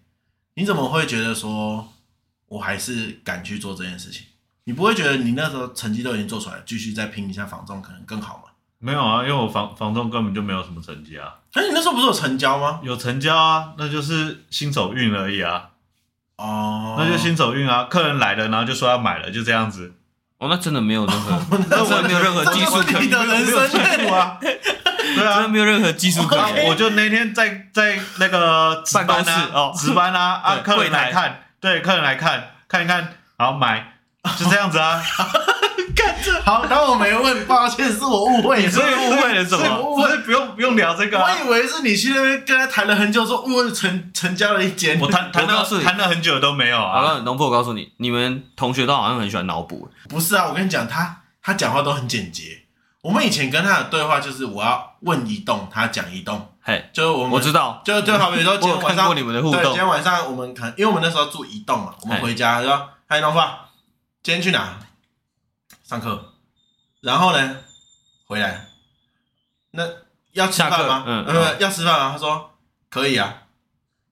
[0.56, 1.92] 你怎么会觉得说
[2.48, 4.26] 我还是敢去做这件事情？
[4.66, 8.44] 你不会觉得你那时候成绩都已经做出来，继续再拼一下房中可能更好吗？
[8.78, 11.40] 没有啊，因为我房房仲根本就没有什么成绩啊。
[11.54, 12.80] 哎，你那时候不是有成交吗？
[12.84, 15.72] 有成交啊，那就是新手运而已啊。
[16.38, 19.96] 哦，那就新手运啊，客人来了，然后就说要买了，就这样子。
[20.40, 21.38] 哦，那真的没有任何，
[21.70, 24.38] 那 真的没有任何技术可言，没有技术啊。
[24.40, 26.66] 对啊，真的没有任何技术可言。
[26.70, 33.94] 我就那天在在那个办公室，哦，值班啊，啊，客人来看，对，客人来看看一看，然后买，
[34.38, 35.02] 就这样子啊。
[36.46, 39.80] 好，然后我没问，抱歉，是我误会，所以误会了什么？
[39.80, 41.20] 误会，不用不用聊这个。
[41.20, 45.00] 我以为是你去那边跟他谈了很久，说我成成交了一间。
[45.00, 46.94] 我谈谈到是谈了很久都没有啊。
[46.94, 49.90] 好了，龙婆，我告诉你，你们同学都好像很喜欢脑补。
[50.08, 52.64] 不是啊，我跟你讲，他他讲话都很简洁。
[53.02, 56.50] 我们以前跟他的对话就是，我要问一栋，他讲一栋。
[56.62, 63.42] 嘿，就是我们我知道，就就好比说 今天晚上你们的互动，今天晚上我们可能因为我们那时候住一栋嘛，我们回家说，嗨，龙婆，
[64.22, 64.78] 今天去哪？
[65.90, 66.34] 上课。
[67.02, 67.58] 然后呢，
[68.28, 68.68] 回来，
[69.72, 69.84] 那
[70.34, 71.04] 要吃饭吗？
[71.08, 72.12] 嗯，呃，要吃饭啊？
[72.12, 72.52] 他说
[72.90, 73.48] 可以啊。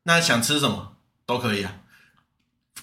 [0.04, 0.94] 那想吃什么
[1.28, 1.72] 都可以啊。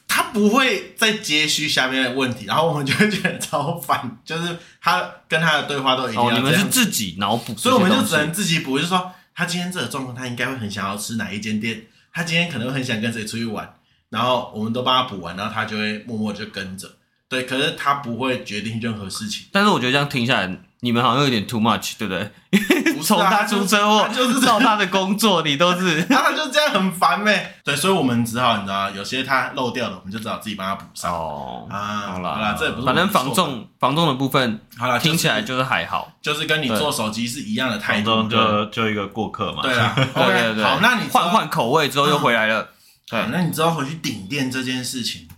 [0.06, 6.38] 他不会再接续下面的问题，然后我们就会觉得超烦， 就是他跟他的对话都一定要这样。
[6.38, 8.76] 哦，你们是自己脑补，所以我们就只能自己补。
[8.76, 13.74] 就是说，他今天这个状况，他应该会很想要吃哪一间店，他今天可能会很想跟谁出去玩，
[14.10, 16.88] 然后我们都帮他补完，然后他就会默默就跟着。
[17.28, 19.46] 对，可是他不会决定任何事情。
[19.50, 22.30] 但是我觉得这样听下来，你们好像有点 too much，对不对？
[23.02, 27.56] 从他出车祸，就是到他的工作，你都是， 他就这样很烦呗。
[27.64, 31.12] 对，所以我们只好你知道，有些他漏掉了，我们就只好自己帮他补上。
[31.12, 32.86] 哦，啊，好了，好了，这也不是。
[32.86, 39.62] 反正防重防重的部分，好了，听起来就是还好，就是跟你做手机是一样的态度，就就一个过客嘛。
[39.62, 40.64] 对啊， 对对对。
[40.64, 42.68] 好，那你换换口味之后又回来了。
[43.10, 45.28] 对，那你知道回去顶店这件事情，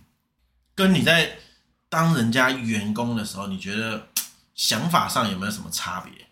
[0.75, 1.31] 跟你在。
[1.89, 4.07] 当人家员工的时候，你觉得
[4.53, 6.25] 想法上有没有什么差别？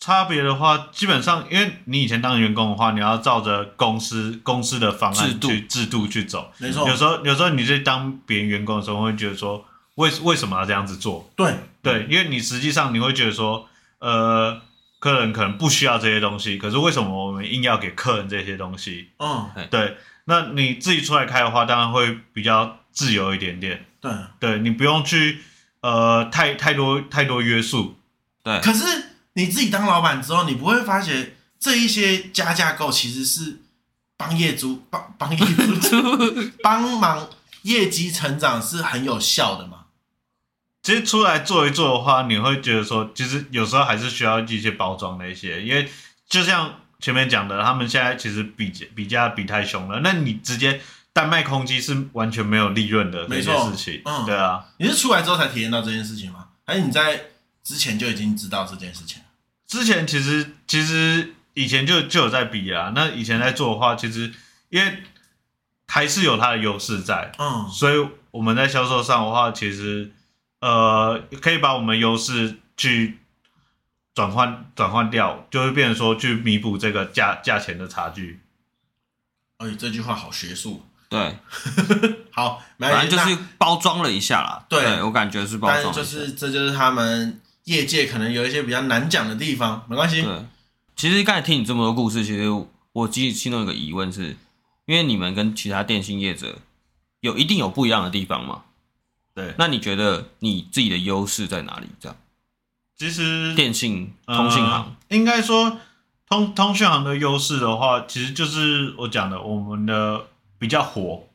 [0.00, 6.52] 差别的话，基本上，因为你以前当员工的话，你要照着公司公司的方案去制度去走。
[6.58, 6.88] 没错。
[6.88, 9.64] 有时候有时候你在当别人员工的时候，会觉得说，
[9.96, 11.28] 为为什么要这样子做？
[11.34, 13.68] 对对，因为你实际上你会觉得说，
[13.98, 14.60] 呃，
[15.00, 19.10] 客人可能不需要这些东西，可是为什么我们硬要给客人这些东西？
[19.18, 19.96] 嗯，对。
[20.26, 23.84] 那你自己出来开的话，当然会比较自由一点点。
[24.00, 25.40] 对，对你不用去
[25.80, 27.96] 呃太太多太多约束，
[28.44, 28.60] 对。
[28.60, 28.84] 可是
[29.32, 33.60] 你自己当老板之后，你不会发觉这一些加价购其实是
[34.16, 35.96] 帮业主帮帮业主
[36.62, 37.28] 帮忙
[37.62, 39.86] 业绩成长是很有效的嘛？
[40.82, 45.90] 其实出来做一做的话，你会觉得说，其实有时候还是需要一些包装的一些，因为
[46.28, 50.80] 就像前面讲的，他们现在其实比比价比太凶了，那你直接。
[51.18, 54.64] 单卖空机是完全没有利润的这件事情，嗯，对啊。
[54.76, 56.50] 你是出来之后才体验到这件事情吗？
[56.64, 57.20] 还是你在
[57.64, 59.20] 之前就已经知道这件事情？
[59.66, 62.92] 之前其实其实以前就就有在比啊。
[62.94, 64.32] 那以前在做的话，其实
[64.68, 65.02] 因为
[65.88, 67.32] 还是有它的优势在。
[67.36, 70.12] 嗯，所以我们在销售上的话，其实
[70.60, 73.18] 呃，可以把我们优势去
[74.14, 78.38] 转换转换掉，就会变成说去弥补这个价价钱的差距。
[79.56, 80.84] 哎，这句话好学术。
[81.08, 81.38] 对，
[82.30, 84.66] 好，反正就是包装了一下啦。
[84.68, 85.84] 对，对我感觉是包装。
[85.84, 90.20] 但就是这就是他们业界可能有一些比较难讲的地方，没关系。
[90.20, 90.44] 对，
[90.94, 92.50] 其实刚才听你这么多故事，其实
[92.92, 94.36] 我其实心中有个疑问是，
[94.84, 96.58] 因为你们跟其他电信业者
[97.20, 98.64] 有一定有不一样的地方嘛？
[99.34, 101.86] 对，那你觉得你自己的优势在哪里？
[101.98, 102.16] 这样，
[102.98, 105.78] 其实电信通信行、呃、应该说
[106.28, 110.26] 通通讯行的优势的话，其实就是我讲的我们的。
[110.58, 111.28] 比较火，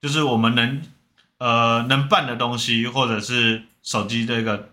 [0.00, 0.82] 就是我们能
[1.38, 4.70] 呃能办的东西，或者是手机这个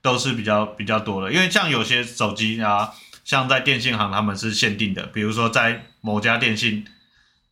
[0.00, 1.32] 都是比较比较多的。
[1.32, 2.92] 因为像有些手机啊，
[3.24, 6.86] 像在电信行他们是限定的，比如说在某家电信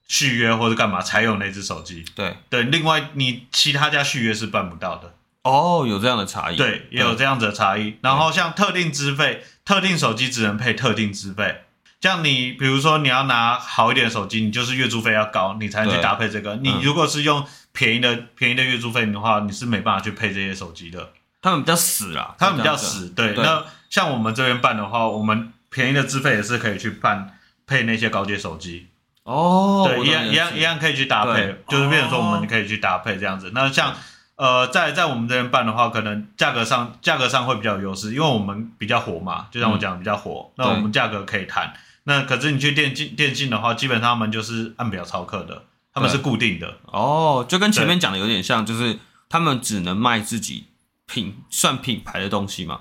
[0.08, 2.04] 续约或者干嘛才有那只手机。
[2.14, 5.14] 对对，另外你其他家续约是办不到的。
[5.42, 6.56] 哦，有这样的差异。
[6.56, 7.96] 对，也有这样子的差异。
[8.02, 11.62] 然后像特定资费，特定手机只能配特定资费。
[12.00, 16.56] 像你，比如说你要拿好一点的手机，你就是月租费要高，你才能去搭配这个。
[16.56, 21.10] 你如果是用便宜的、嗯、便宜的月租费的话，你是没办法去配这些手机的。
[21.42, 23.10] 他们比较死啦，他们比较死。
[23.10, 28.88] 对，对那像我们这边办的话，我们便宜的资费也是可以去办配那些高阶手机。
[29.24, 33.52] 哦，对，一样一样一样可以去搭配，就是变成说我们可以去搭配这样子。
[33.54, 33.94] 那像
[34.36, 41.72] 呃，在在我们这边办的话，可能价格上价格上会比较有优势，因为我们比较火嘛，就像我讲的比较火，嗯、那我们价格可以谈。
[42.10, 45.62] 那可是你去电竞电竞的话，基本上他们就是按表操课的，
[45.94, 46.78] 他们是固定的。
[46.86, 48.98] 哦，就跟前面讲的有点像，就是
[49.28, 50.64] 他们只能卖自己
[51.06, 52.80] 品算品牌的东西嘛，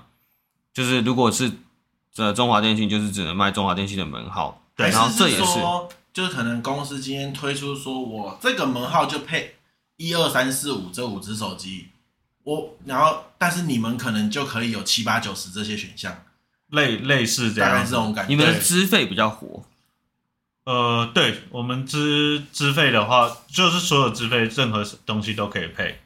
[0.74, 1.52] 就是如果是
[2.12, 5.60] 这中华电信，就是只能卖中华电信的门号，对，然后这也是。
[6.12, 9.54] 就是可能公司今天推出说我这个门号就配
[9.96, 11.90] 一二三四五这五只手机，
[12.42, 16.24] 我然后但是你们可能就可以有七八九十这些选项。
[16.70, 18.30] 类类似这样，大概这种感觉。
[18.30, 19.64] 你们的资费比较活，
[20.64, 26.00] 呃，对我们资资费的话，就是所有资费，任何东西都可以配。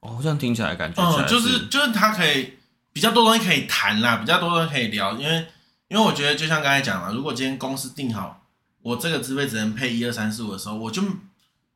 [0.00, 2.54] 哦，这样听起来感觉起来，嗯，就是就是他可以
[2.92, 5.12] 比较多东西可以谈啦，比较多东西可以聊。
[5.14, 5.46] 因为
[5.88, 8.42] 因为我觉得，就像刚才讲了，如果今天公司定好
[8.82, 11.02] 我这个资费只能配一二三四五的时候，我就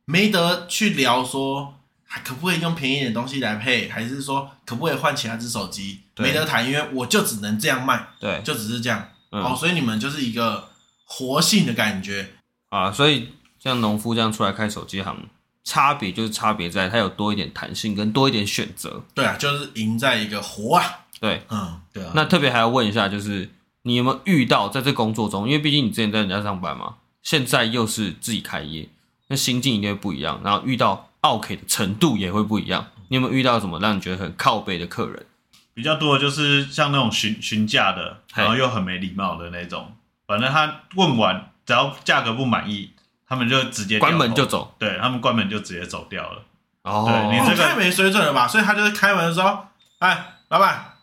[0.05, 1.75] 没得去聊说。
[2.11, 3.87] 还可不可以用便宜一点东西来配？
[3.87, 5.99] 还是说可不可以换其他只手机？
[6.17, 8.03] 没得谈，因为我就只能这样卖。
[8.19, 9.09] 对，就只是这样。
[9.29, 10.69] 嗯、哦，所以你们就是一个
[11.05, 12.31] 活性的感觉
[12.69, 12.91] 啊。
[12.91, 13.29] 所以
[13.59, 15.15] 像农夫这样出来开手机行，
[15.63, 19.03] 差别就是差别在它有多一点弹性跟多一点选择。
[19.13, 20.83] 对啊，就是赢在一个活啊。
[21.19, 22.11] 对，嗯，对啊。
[22.15, 23.47] 那特别还要问一下，就是
[23.83, 28.89] 你有没有遇到在这工作中，因为毕竟你之前在人家上班嘛，现在又是自己开业，
[29.27, 30.41] 那心境一定会不一样。
[30.43, 31.05] 然后遇到。
[31.21, 32.87] OK 的程度也会不一样。
[33.09, 35.25] 你有没有遇到什么让你觉得很靠背的客人？
[35.73, 39.95] 比较多的就是像那种询询价的，然后又很没礼貌的那种。
[40.27, 42.91] 反正他问完，只要价格不满意，
[43.27, 44.75] 他们就直接关门就走。
[44.77, 46.43] 对，他们关门就直接走掉了。
[46.83, 48.47] 哦，对你这个太没水准了吧？
[48.47, 49.65] 所以他就是开门的时候，
[49.99, 50.93] 哎，老板，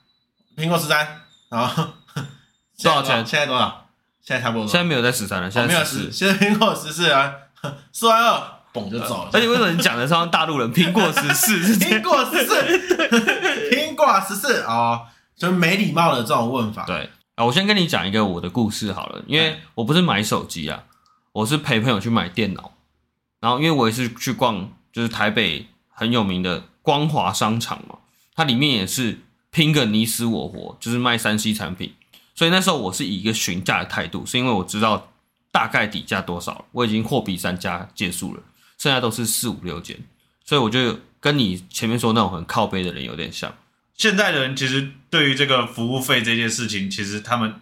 [0.57, 1.85] 苹果十三，然后
[2.83, 3.25] 多少钱？
[3.25, 3.89] 现在多少？
[4.21, 4.67] 现在差不多。
[4.67, 6.12] 现在没有在十三了，现在没有十四。
[6.12, 7.33] 现在苹果十四啊，
[7.93, 8.56] 四万二。
[8.77, 10.70] 嘣就走了，而且为什么你讲的是像大陆人？
[10.72, 12.55] 苹果十四，苹果十四，
[13.70, 15.01] 苹果十四啊，
[15.35, 16.85] 就没礼貌的这种问法。
[16.85, 20.85] 对啊，我先跟你讲一个我的故事好了，因为我不是买手机啊，
[21.33, 22.72] 我是陪朋友去买电脑，
[23.41, 27.97] 然后因为我也是去逛，就是台北很有名的光华商场嘛，
[28.35, 29.20] 它里面也是
[29.51, 31.95] 拼个你死我活，就是卖三 C 产品，
[32.35, 35.09] 所以那时候我是以一个询价的态度，是因为我知道
[35.51, 38.43] 大概底价多少，我已经货比三家结束了。
[38.79, 39.97] 剩下都是四五六间，
[40.45, 43.53] 所以我就跟你前面说那种很靠背的人有点像。
[43.97, 47.55] 现在的人其实对于这个服务费这件事情，其实他们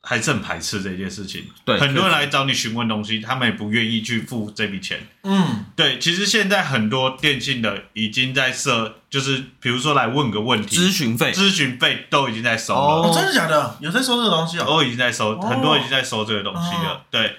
[0.00, 1.44] 还是很排斥这件事情。
[1.66, 5.06] 对，很多人来找你询问东西，他们也不愿意去付这笔钱。
[5.24, 12.80] 嗯，对，其实现在很多电信的已经在设，就是比如说来问个问题，咨询费，咨询费都已经在收了。
[12.80, 13.76] 哦，真的假的？
[13.80, 14.64] 有在收这个东西哦？
[14.66, 16.94] 都已经在收，很多已经在收这个东西了。
[16.94, 17.36] 哦，对。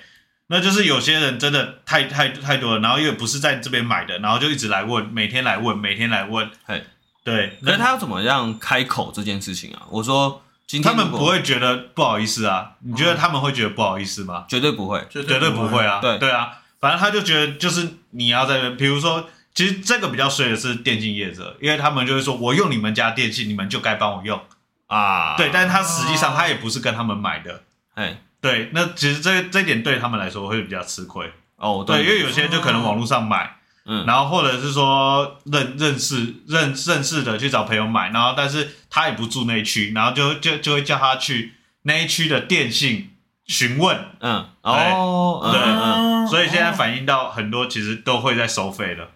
[0.48, 6.50] 那就是有些人真的太太太多了，然后又不是在这边买的，然后就一直来问，每天来问，每天来问。
[6.66, 6.84] 嘿，
[7.24, 9.84] 对，那他要怎么样开口这件事情啊？
[9.90, 12.74] 我说，今天他们不会觉得不好意思啊？
[12.82, 14.46] 你觉得他们会觉得不好意思吗？
[14.50, 16.00] 绝对不会，绝对不会啊！
[16.02, 24.40] 对对啊，反正他就觉得就是你要在比如说，其实这个比较衰的是电信业者，因为他们就会说，我用你们家电器，你们就该帮我用
[24.88, 25.36] 啊。
[25.38, 27.64] 对，但是他实际上他也不是跟他们买的，
[27.96, 28.18] 哎。
[28.44, 43.12] 对，那其实这这一点对他们来说会比较吃亏哦，对，因为有些就可能网络上买，嗯，然后或者是说认认识认认识的去找朋友买，然后但是他也不住那一区，然后就就就会叫他去那一区的电信
[43.46, 49.12] 询问，嗯，哦，对，嗯，所以现在反映到很多其实都会在收费了。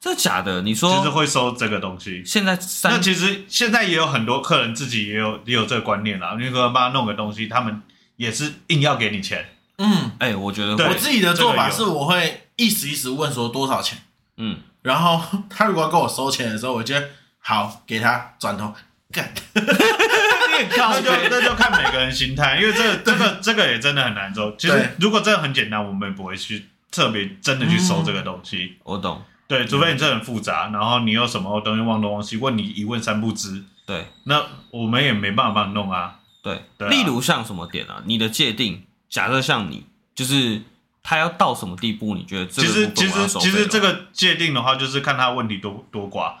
[0.00, 0.62] 这假的？
[0.62, 2.22] 你说其实会收这个东西？
[2.24, 6.38] 现在那其实现在也有很多客人自己也有也有这个观念啦。
[6.40, 7.82] 你可能帮他弄个东西，他们
[8.20, 9.48] 也是硬要给你钱。
[9.78, 13.98] 嗯，哎、欸，我觉得我自己的做法是，我会一时一时问说多少钱。
[14.36, 15.18] 嗯，然后
[15.48, 17.08] 他如果跟我收钱的时候，我觉得
[17.38, 18.74] 好给他转头
[19.10, 19.32] 干。
[19.54, 24.54] 那就 那就看每个人心态，因为这个这个这个也真的很难做。
[24.58, 28.76] 其实如果真的很简单，我们也不会去特别真的去收这个东西。
[28.76, 29.22] 嗯、我懂。
[29.48, 33.64] 对，除非你这很复杂，然后你有什么东西忘东忘西，问你一问三不知。
[33.86, 36.19] 对，那我们也没办法帮你弄啊。
[36.42, 38.02] 对，对啊，例如像什么点啊？
[38.06, 40.62] 你的界定，假设像你，就是
[41.02, 42.14] 他要到什么地步？
[42.14, 42.68] 你觉得这个？
[42.68, 46.34] 其实其实其实这个界定的话，就是看他问题多多寡，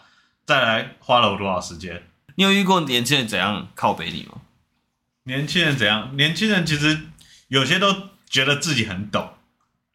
[0.44, 2.02] 再来花了我多少时间。
[2.36, 4.40] 你有遇过年轻人怎样靠北你吗？
[5.24, 6.16] 年轻人怎样？
[6.16, 6.98] 年轻人其实
[7.48, 7.94] 有些都
[8.28, 9.34] 觉得自己很懂，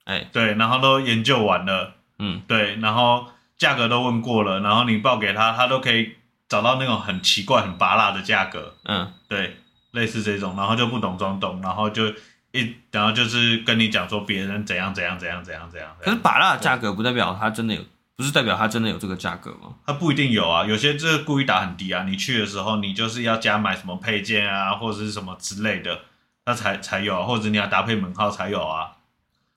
[0.03, 1.95] 哎，对，然后都研究完了。
[2.19, 3.27] 嗯，对，然后
[3.57, 6.15] 价格都问过了，然后你报给他，他都可以
[6.47, 8.75] 找到那种很奇怪、很拔辣的价格。
[8.83, 9.57] 嗯，对，
[9.95, 12.05] 类似这种，然后就不懂装懂，然后就
[12.51, 15.89] 一，然后就是跟你讲说别人怎样怎样怎样怎样怎样。
[15.99, 17.81] 可是拔辣的价格不代表它真的有，
[18.15, 19.73] 不是代表它真的有这个价格吗？
[19.87, 22.03] 它不一定有啊，有些就是故意打很低啊。
[22.03, 26.01] 你去的时候，你就是要加买什么配件啊，或者是什么之类的，
[26.45, 28.91] 那才才有啊，或者你要搭配门号才有啊。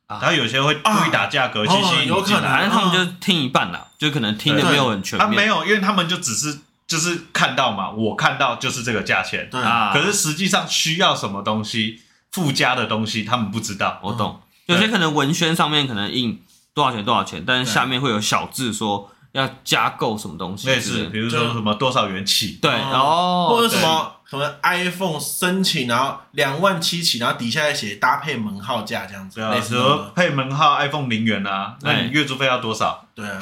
[0.09, 5.29] 然后有些会故意打价格，其实有可能，反正他们就听一半啦，就可能听的没有很全面。
[5.29, 9.93] 他没有，因为他们就只是就是看到嘛，我看到就是这个价钱，对啊。
[9.93, 12.01] 可是实际上需要什么东西
[12.33, 14.01] 附加的东西，他们不知道。
[14.03, 16.43] 我懂，有些可能文宣上面可能印
[16.75, 24.15] 多少钱多少钱，但是下面会有小字说要加购什么东西，类似比如说什么多少元起，对，然后或者什么。
[24.29, 29.37] 什么 iPhone 申请，然后两万七起，然后底下再写搭配门号价这样子。
[29.37, 33.09] 对啊，比如说配门号 iPhone 零元啊，那你月租费要多少？
[33.15, 33.41] 对啊，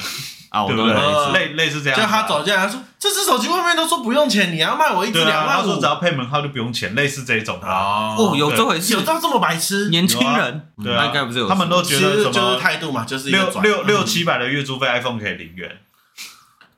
[0.49, 1.33] 啊，对不对？
[1.33, 1.99] 类类似这样。
[1.99, 8.15] 就他走进来，他说：“这只手机外面都说不用钱，你要卖我一只两万五。”他说：“只要配门号就不用钱。”类似这种啊。
[8.17, 8.93] 哦，有这回事？
[8.93, 9.89] 有到这么白痴？
[9.89, 11.47] 年轻人，对啊，应该不是有。
[11.49, 15.77] 他们都觉得就是态度嘛，就是六六六七百的月租费，iPhone 可以零元。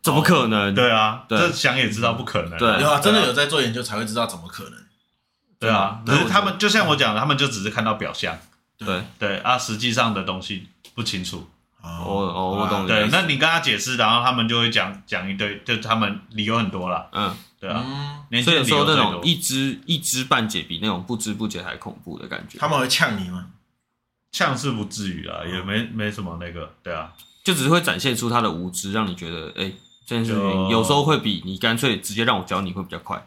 [0.02, 0.74] 怎么可能？
[0.74, 2.58] 对啊，这想也知道不可能。
[2.58, 4.74] 对，有啊，真的有在做研究才会知道怎么可能。
[5.60, 8.38] 对啊，可是他们就像我讲的，他们就只是看到表象。
[8.78, 11.50] 对对啊，实际上的东西不清楚。
[11.82, 12.86] 哦哦，我懂。
[12.86, 17.10] 对，那你跟他解释，然后他们就会讲讲一堆，就他们理由很多了。
[17.12, 17.84] 嗯，对啊。
[18.44, 22.58] 所以说那种一知一知半解，比那种不知不解还恐怖的感觉。
[22.58, 23.48] 他们会呛你吗？
[24.32, 26.74] 呛是不至于啊，也没没什么那个。
[26.84, 27.12] 对啊，
[27.44, 29.72] 就只是会展现出他的无知，让你觉得哎。
[30.06, 33.24] 这件事情有时候会比你干脆直接让我教你会比较快，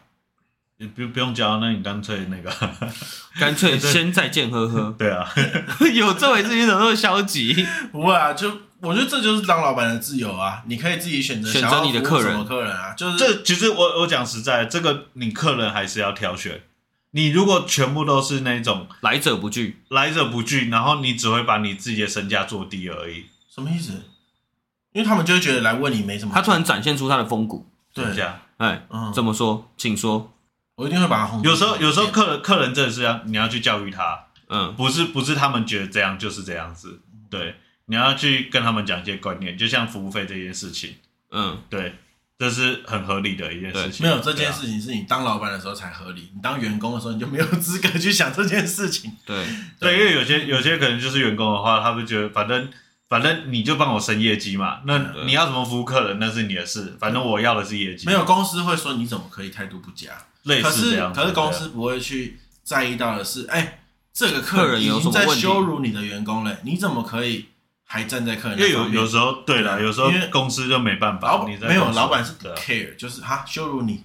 [0.83, 2.51] 你不不用教，那你干脆那个，
[3.39, 4.93] 干脆先再见，呵呵。
[4.99, 5.25] 对啊，
[5.93, 7.65] 有这回事你怎么那么消极？
[7.93, 16.61] 不会啊，就我觉得这就是当老板的自由啊，你可以自己选择选择你的客人，客人啊，就是这其实我我讲实在，这个你客人还是要挑选。
[17.11, 23.25] 你如果全部都是那种来者不拒，来者不拒，然后你只会把你自己的身价做低而已。
[23.53, 23.93] 什么意思？
[24.91, 28.03] 因为他们就会觉得来问你没什么，他突然展现出他的风骨，对，
[28.57, 29.71] 哎，怎么说？
[29.77, 30.32] 请说。
[30.75, 31.41] 我一定会把他轰。
[31.43, 36.99] 有时候，有时候客人客人真的是要你要去教育他，嗯，不是不是他们觉得这样就是这样子，
[37.29, 37.55] 对，
[37.85, 40.95] 你要去跟他们讲一些观念，就像服务费这件事情，
[41.31, 41.95] 嗯，对，
[42.39, 44.05] 这是很合理的一件事情。
[44.05, 49.11] 没有这件事情是你当老板的时候才合理，你当员工的时候你就没有资格去想这件事情。
[49.25, 49.45] 对，
[49.79, 52.69] 对，因为有些有些可能就是员工的话，他会觉得反正。
[53.13, 54.97] 反正你就帮我升业绩嘛，那
[55.27, 58.07] 你要怎么服务客人那是你的事，反正我要的是业绩。
[58.07, 60.09] 没有公司会说你怎么可以态度不佳，
[60.45, 61.13] 类似这样。
[61.13, 67.45] 可是可是公司不会去在意到的是，哎，这个客人已经在羞辱你的员工了，你怎么可以
[67.83, 68.57] 还站在客人？
[68.57, 71.27] 因为有有时候对了，有时候因为公司就没办法。
[71.33, 74.03] 老没有老板是不 care，就是哈羞辱你，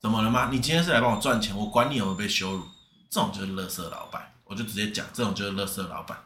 [0.00, 0.48] 怎么了吗？
[0.52, 2.62] 你今天是来帮我赚钱，我管你有没有被羞辱，
[3.10, 6.16] 这种就是垃圾老板，我就直接讲，这种就是垃圾老板。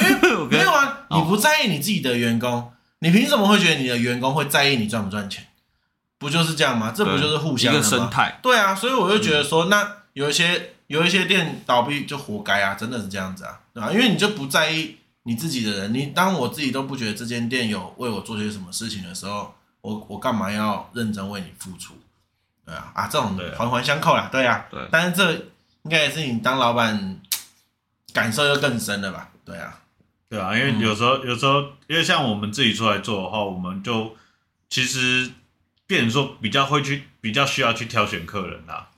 [0.00, 5.46] 因为 没有啊，你不在意你自己的员工，你凭什么会觉得你的员工会在意你赚不赚钱？
[6.18, 6.92] 不就是这样吗？
[6.96, 7.78] 这不就是互相的？
[7.78, 8.38] 一个生态。
[8.42, 13.92] 对啊，所以我就觉得说，那有一些有一些店倒闭就活该啊，真的是这样子啊，对吧？
[13.92, 21.94] 因为你就不在意你自己的人，你当我自己都不觉得这间店有为我做些什么事情的时候，我我干嘛要认真为你付出？
[22.64, 24.80] 对啊，啊，这种环环相扣啦，对啊，对。
[24.90, 25.32] 但是这
[25.82, 27.20] 应该也是你当老板
[28.14, 29.28] 感受又更深了吧？
[29.46, 29.78] 对啊，
[30.28, 34.16] 对啊，因为有时候、嗯、有时候，因为像我们自己出来做的话，我们就
[34.68, 35.30] 其实
[35.86, 38.88] 变成说比较会去比较需要去挑选客人啦，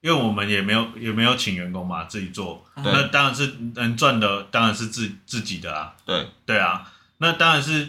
[0.00, 6.28] 因为我们也没有也没有请员工嘛，自己做，那当然是能赚的当然是自自己的啊，对。
[6.46, 6.88] 对啊，
[7.18, 7.88] 那当然是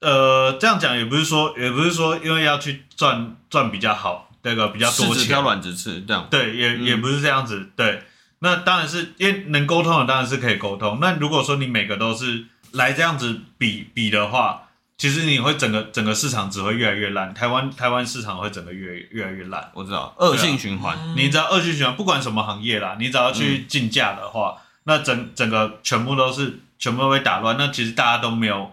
[0.00, 8.02] 呃这样讲也不是说也不是说因为要去赚赚比较好，那个比较多钱，挑软直吃这样，对，也、嗯、也不是这样子，对。
[8.40, 10.98] 那当然是因为能沟通的当然是可以沟通。
[11.00, 17.32] 那如果说你每个都是来这样子比比的话，其实你会整个整个市场只会越来越烂。
[17.32, 19.70] 台湾台湾市场会整个越越来越烂。
[19.74, 27.56] 我知道恶性循环，啊、你知道恶性循环，不管什么行业啦，你只要去竞价的话，嗯、那整整个全部都是全部都被打乱。
[27.58, 28.70] 那其实大家都没有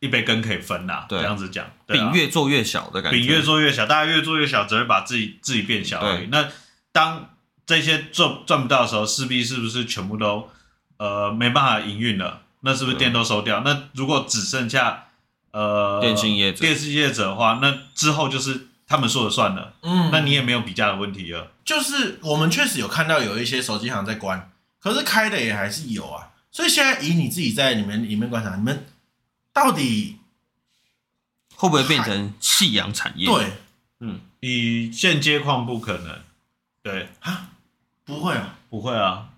[0.00, 1.04] 一杯羹可以分呐。
[1.08, 6.28] 对这样子讲，饼、啊、越做越小的感觉，饼越做越小，大家越做越小，只会把自己自己变小而已。
[6.30, 6.48] 那
[6.92, 7.30] 当
[7.66, 10.48] 这些赚赚不到的时候，势必是不是全部都
[10.98, 12.42] 呃没办法营运了？
[12.60, 13.60] 那是不是店都收掉？
[13.60, 15.08] 那如果只剩下
[15.50, 19.74] 呃电信业者、电信业者的话，那之后就是他们说了算了。
[19.82, 21.52] 嗯，那你也没有比价的问题了。
[21.64, 24.50] 就是我们确实有看到有一些手机行在关，
[24.80, 26.30] 可是开的也还是有啊。
[26.50, 28.86] 所以现在以你自己在里面里面观察，你们
[29.52, 30.16] 到底
[31.54, 33.26] 会不会变成夕阳产业？
[33.26, 33.52] 对，
[34.00, 36.20] 嗯，以现阶况不可能。
[36.82, 37.50] 对啊。
[38.06, 39.30] 不会啊，不会啊，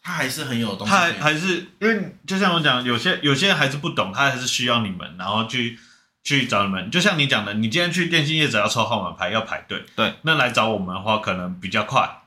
[0.00, 0.92] 他还是很有东西。
[0.92, 5.76] 他还是因为就像我讲，有些有些人还是不懂，他还是需要你们，然后去
[6.22, 6.88] 去找你们。
[6.92, 12.22] 就像你讲的，你今天去电信业只要抽号码牌要排队，对，那来找我们的话可能比较快。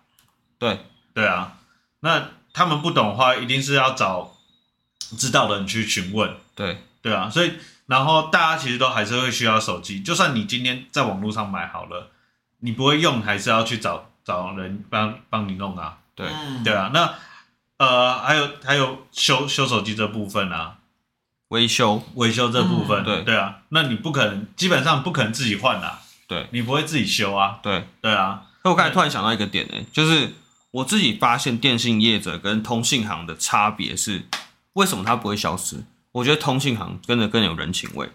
[0.60, 1.54] 对，对啊，
[2.02, 4.34] 那他们不懂的话，一定是要找
[5.18, 6.36] 知道的人去询问。
[6.54, 7.54] 对，对啊，所以
[7.86, 12.12] 然后大家其实都还是会需要手机，就算你今天在网络上买好了，
[12.60, 14.11] 你不会用，还是要去找。
[14.32, 16.26] 找人帮帮你弄啊，对
[16.64, 17.14] 对啊，那
[17.78, 20.78] 呃还有还有修修手机这部分啊，
[21.50, 28.44] 维修维修这部分，嗯、对对啊，那你不可能基本上不可能自己换啊，对，你不会自己修啊，对对啊。
[28.64, 30.34] 那我刚才突然想到一个点呢，就是
[30.72, 34.24] 我自己发现电信业者跟通信行的差别是，
[34.74, 35.84] 为什么它不会消失？
[36.14, 38.10] 我觉得通信行真的更有人情味。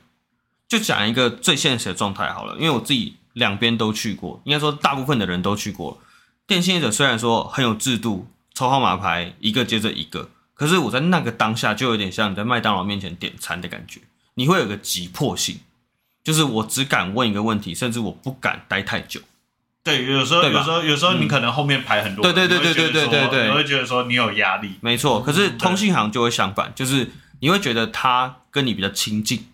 [0.67, 3.17] 就讲一个最现实的状态好了，因为我自己。
[3.37, 6.01] 两边都去过，应该说大部分的人都去过。
[6.47, 14.01] 电信业者虽然说很有制度，抽号码牌一个接着一个，可是我在那个当下就有点像你在麦当劳面前点餐的感觉，
[14.34, 15.61] 你会有个急迫性，
[16.22, 19.20] 就是我只敢问一个问题，甚至我不敢待太久。
[19.82, 24.72] 对，有时候有时候有时候你可能后面排很多，对对对对对对对对，你会觉得说你有压力。
[24.80, 29.47] 没错，可是通信行就会相反，就是你会觉得他跟你比较亲近。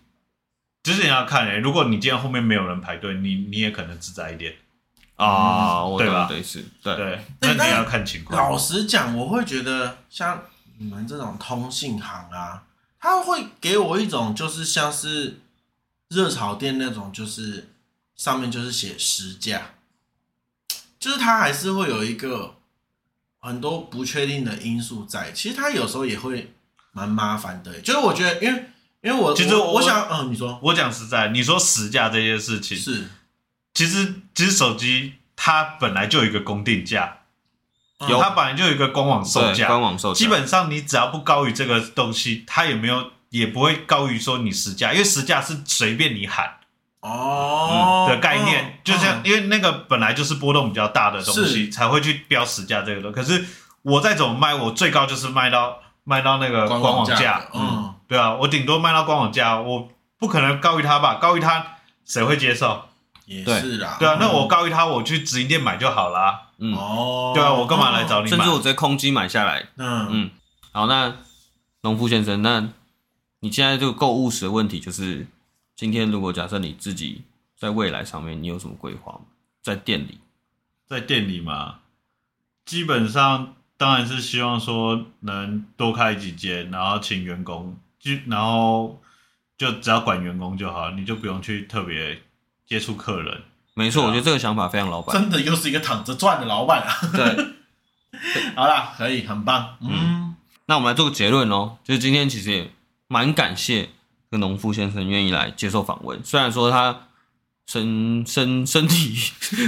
[0.83, 4.53] 其实你要看诶、欸，如果你今天后面没有人排队，你你也可能自在一点
[5.15, 6.27] 啊，嗯、对吧？
[6.27, 8.37] 对是，对对，那你要看情况。
[8.37, 10.43] 老实讲，我会觉得像
[10.77, 12.63] 你们这种通信行啊，
[12.99, 15.39] 他会给我一种就是像是
[16.09, 17.69] 热炒店那种，就是
[18.15, 19.61] 上面就是写实价，
[20.99, 22.55] 就是他还是会有一个
[23.39, 25.31] 很多不确定的因素在。
[25.31, 26.53] 其实他有时候也会
[26.91, 28.69] 蛮麻烦的，就是我觉得因为。
[29.03, 33.03] 因为我其实我，我想，嗯，你说，我讲实在，你说实价这件事情是，
[33.73, 37.17] 其实其实手机它本来就有一个公定价，
[38.07, 46.57] 有它本来就有一个官网售价，官网售价，基本上你只要不高于这个东西，它也没有也不会高于说你实价，因为实价是随便你喊
[47.01, 53.15] 哦、嗯、的概念，哦、就像因为那个本来就是波动比较大的东西，是才会去标实价这个东西。
[53.15, 53.45] 可是
[53.81, 57.89] 我再怎么卖，我最高就是卖到卖到那个官网价，嗯。
[58.05, 61.15] 对啊，我顶多卖到官网价，我不可能高于它吧？
[61.15, 61.65] 高于它
[62.05, 62.89] 谁会接受？
[63.25, 63.97] 也是啦。
[63.99, 66.49] 对啊，那我高于他，我去直营店买就好啦。
[66.57, 68.37] 嗯哦，对啊，我干嘛来找你买？
[68.37, 69.67] 甚至我直接空机买下来。
[69.77, 70.29] 嗯嗯。
[70.71, 71.15] 好，那
[71.81, 72.69] 农夫先生，那
[73.39, 75.27] 你现在这个购物时的问题就是，
[75.75, 77.23] 今天如果假设你自己
[77.57, 79.21] 在未来上面，你有什么规划吗？
[79.61, 80.19] 在店里，
[80.87, 81.79] 在店里嘛，
[82.65, 83.55] 基本上。
[83.75, 89.01] 当然是希望说能多开几间，然后请员工，就然后
[89.57, 92.21] 就只要管员工就好，你就不用去特别
[92.73, 93.41] 接触客人。
[93.75, 96.89] 没错，啊、我觉得这个想法非常老板，真的又是一个躺着赚的老板啊。
[97.13, 97.45] 对，
[98.55, 99.77] 好啦，可以，很棒。
[99.81, 102.71] 嗯，嗯那我们来做个结论哦，就是今天其实也
[103.07, 103.89] 蛮感谢这
[104.31, 107.07] 个农夫先生愿意来接受访问，虽然说他
[107.67, 109.15] 身身身体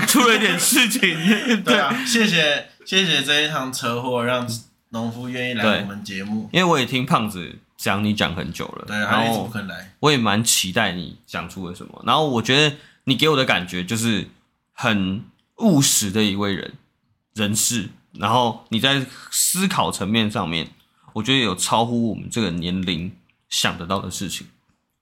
[0.08, 1.02] 出了一点事情，
[1.64, 2.70] 对啊，谢谢。
[2.86, 4.48] 谢谢这一趟车祸，让
[4.90, 6.48] 农夫愿意来我们节目。
[6.54, 9.92] 因为我也听胖子讲你讲很久了，对，他一直不肯来。
[10.02, 12.04] 我也蛮期待你讲出了什么。
[12.06, 12.76] 然后我觉得
[13.06, 14.30] 你给我的感觉就是
[14.74, 15.24] 很
[15.58, 16.74] 务实的一位人
[17.34, 17.90] 人士。
[18.14, 20.72] 然后你在思考层面上面，
[21.14, 23.12] 我觉得有超乎我们这个年龄
[23.50, 24.48] 想得到的事情。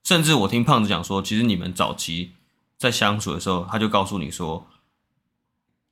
[0.03, 2.31] 甚至我听胖子讲说，其实你们早期
[2.77, 4.67] 在相处的时候，他就告诉你说，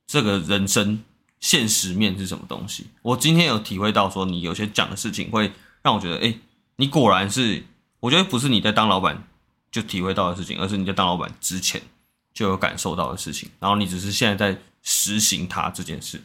[0.06, 1.04] 这个人生
[1.38, 2.88] 现实面是什么东西。
[3.02, 6.34] 我今天有体会到说，你有些讲的事情会让我觉得，哎，
[6.76, 7.64] 你果然是，
[8.00, 9.22] 我觉得不是你在当老板
[9.70, 11.80] 就体会到的事情，而是你在当老板之前
[12.32, 16.22] 就有感受到的事情，然后你只是现在在实行它这件事。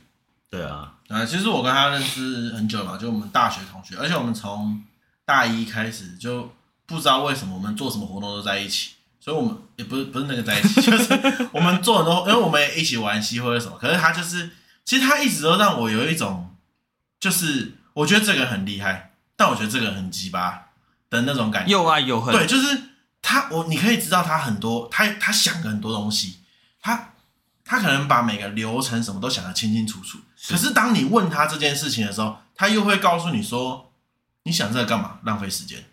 [0.50, 4.84] 对啊，啊，其实我跟他认识很久了嘛，就我们大学同学，而且我们从
[5.26, 6.52] 大一开始就。
[6.90, 13.78] 不知道为什么我们做什么活动都在一起，所以我们也不是不是那个在一起， 就是我们做很多，因为我们也一起玩戏或者什么。
[13.78, 14.52] 可是他就是，
[14.86, 16.56] 其实他一直都让我有一种，
[17.20, 20.68] 就是我觉得这个很厉害，但我觉得这个很鸡巴
[21.10, 22.34] 的那种感觉，又爱又恨。
[22.34, 22.84] 对，就是
[23.30, 26.38] 他，我你可以知道他很多，他他想的很多东西，
[26.80, 27.10] 他
[27.66, 30.18] 他可能把每个流程什么都想得清清楚楚。
[30.38, 30.54] 是。
[30.54, 33.92] 可是当你问他这件事情的时候，他又会告诉你说，
[34.44, 35.20] 你想这个干嘛？
[35.24, 35.84] 浪费时间。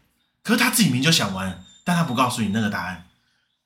[0.45, 3.05] 可是他自己明明就想完，但他不告诉你那个答案。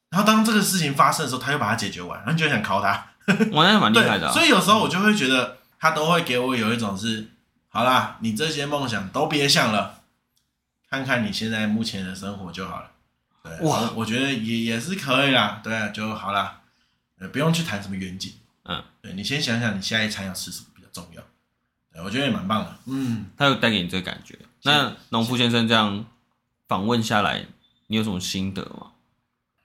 [0.09, 3.09] 然后当这个事情发生的时候，他又把它解决完，然后你就想考他。
[3.53, 4.33] 我那蛮厉害的啊。
[4.33, 7.29] 所以有时候我就会觉得，他都会给我有一种是，
[7.69, 10.01] 好啦，你这些梦想都别想了，
[10.89, 12.93] 看看你现在目前的生活就好了。
[13.49, 15.61] 对，哇，我，我觉得也也是可以啦。
[15.65, 16.61] 对啊，就好啦，
[17.33, 18.33] 不用去谈什么远景。
[18.65, 21.23] 嗯，对，你先想想你下一餐要吃什么比较重要。
[21.93, 22.77] 对，我觉得也蛮棒的。
[22.87, 24.39] 嗯，他有带给你这个感觉。
[24.63, 26.05] 那农夫先生这样。
[26.69, 27.47] 访问下来，
[27.87, 28.89] 你有什么心得吗？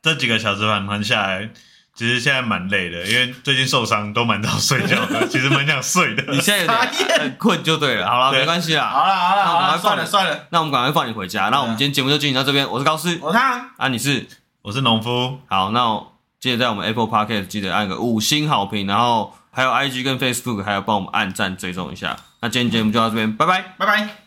[0.01, 1.51] 这几个小时访谈下来，
[1.95, 6.23] 其实现在蛮累的，因为最近受伤都蛮早睡觉的， 其实蛮想睡的。
[6.33, 8.09] 你现在有点很困就对了。
[8.09, 8.89] 好了，没关系啦。
[8.89, 11.49] 好了好了，那我们赶快算了算了，那我们赶快放你回家。
[11.49, 12.67] 那我们今天节目就进行到这边。
[12.67, 14.25] 我是高斯，我是他啊，你是？
[14.63, 15.39] 我是农夫。
[15.47, 16.01] 好，那
[16.39, 22.17] 记得在我们 Apple Podcast 记得按个五星好评，然后还有 IG 跟 Facebook 还有帮我们按赞追踪一下。
[22.41, 24.15] 那今天节目就到这边，拜拜，拜拜。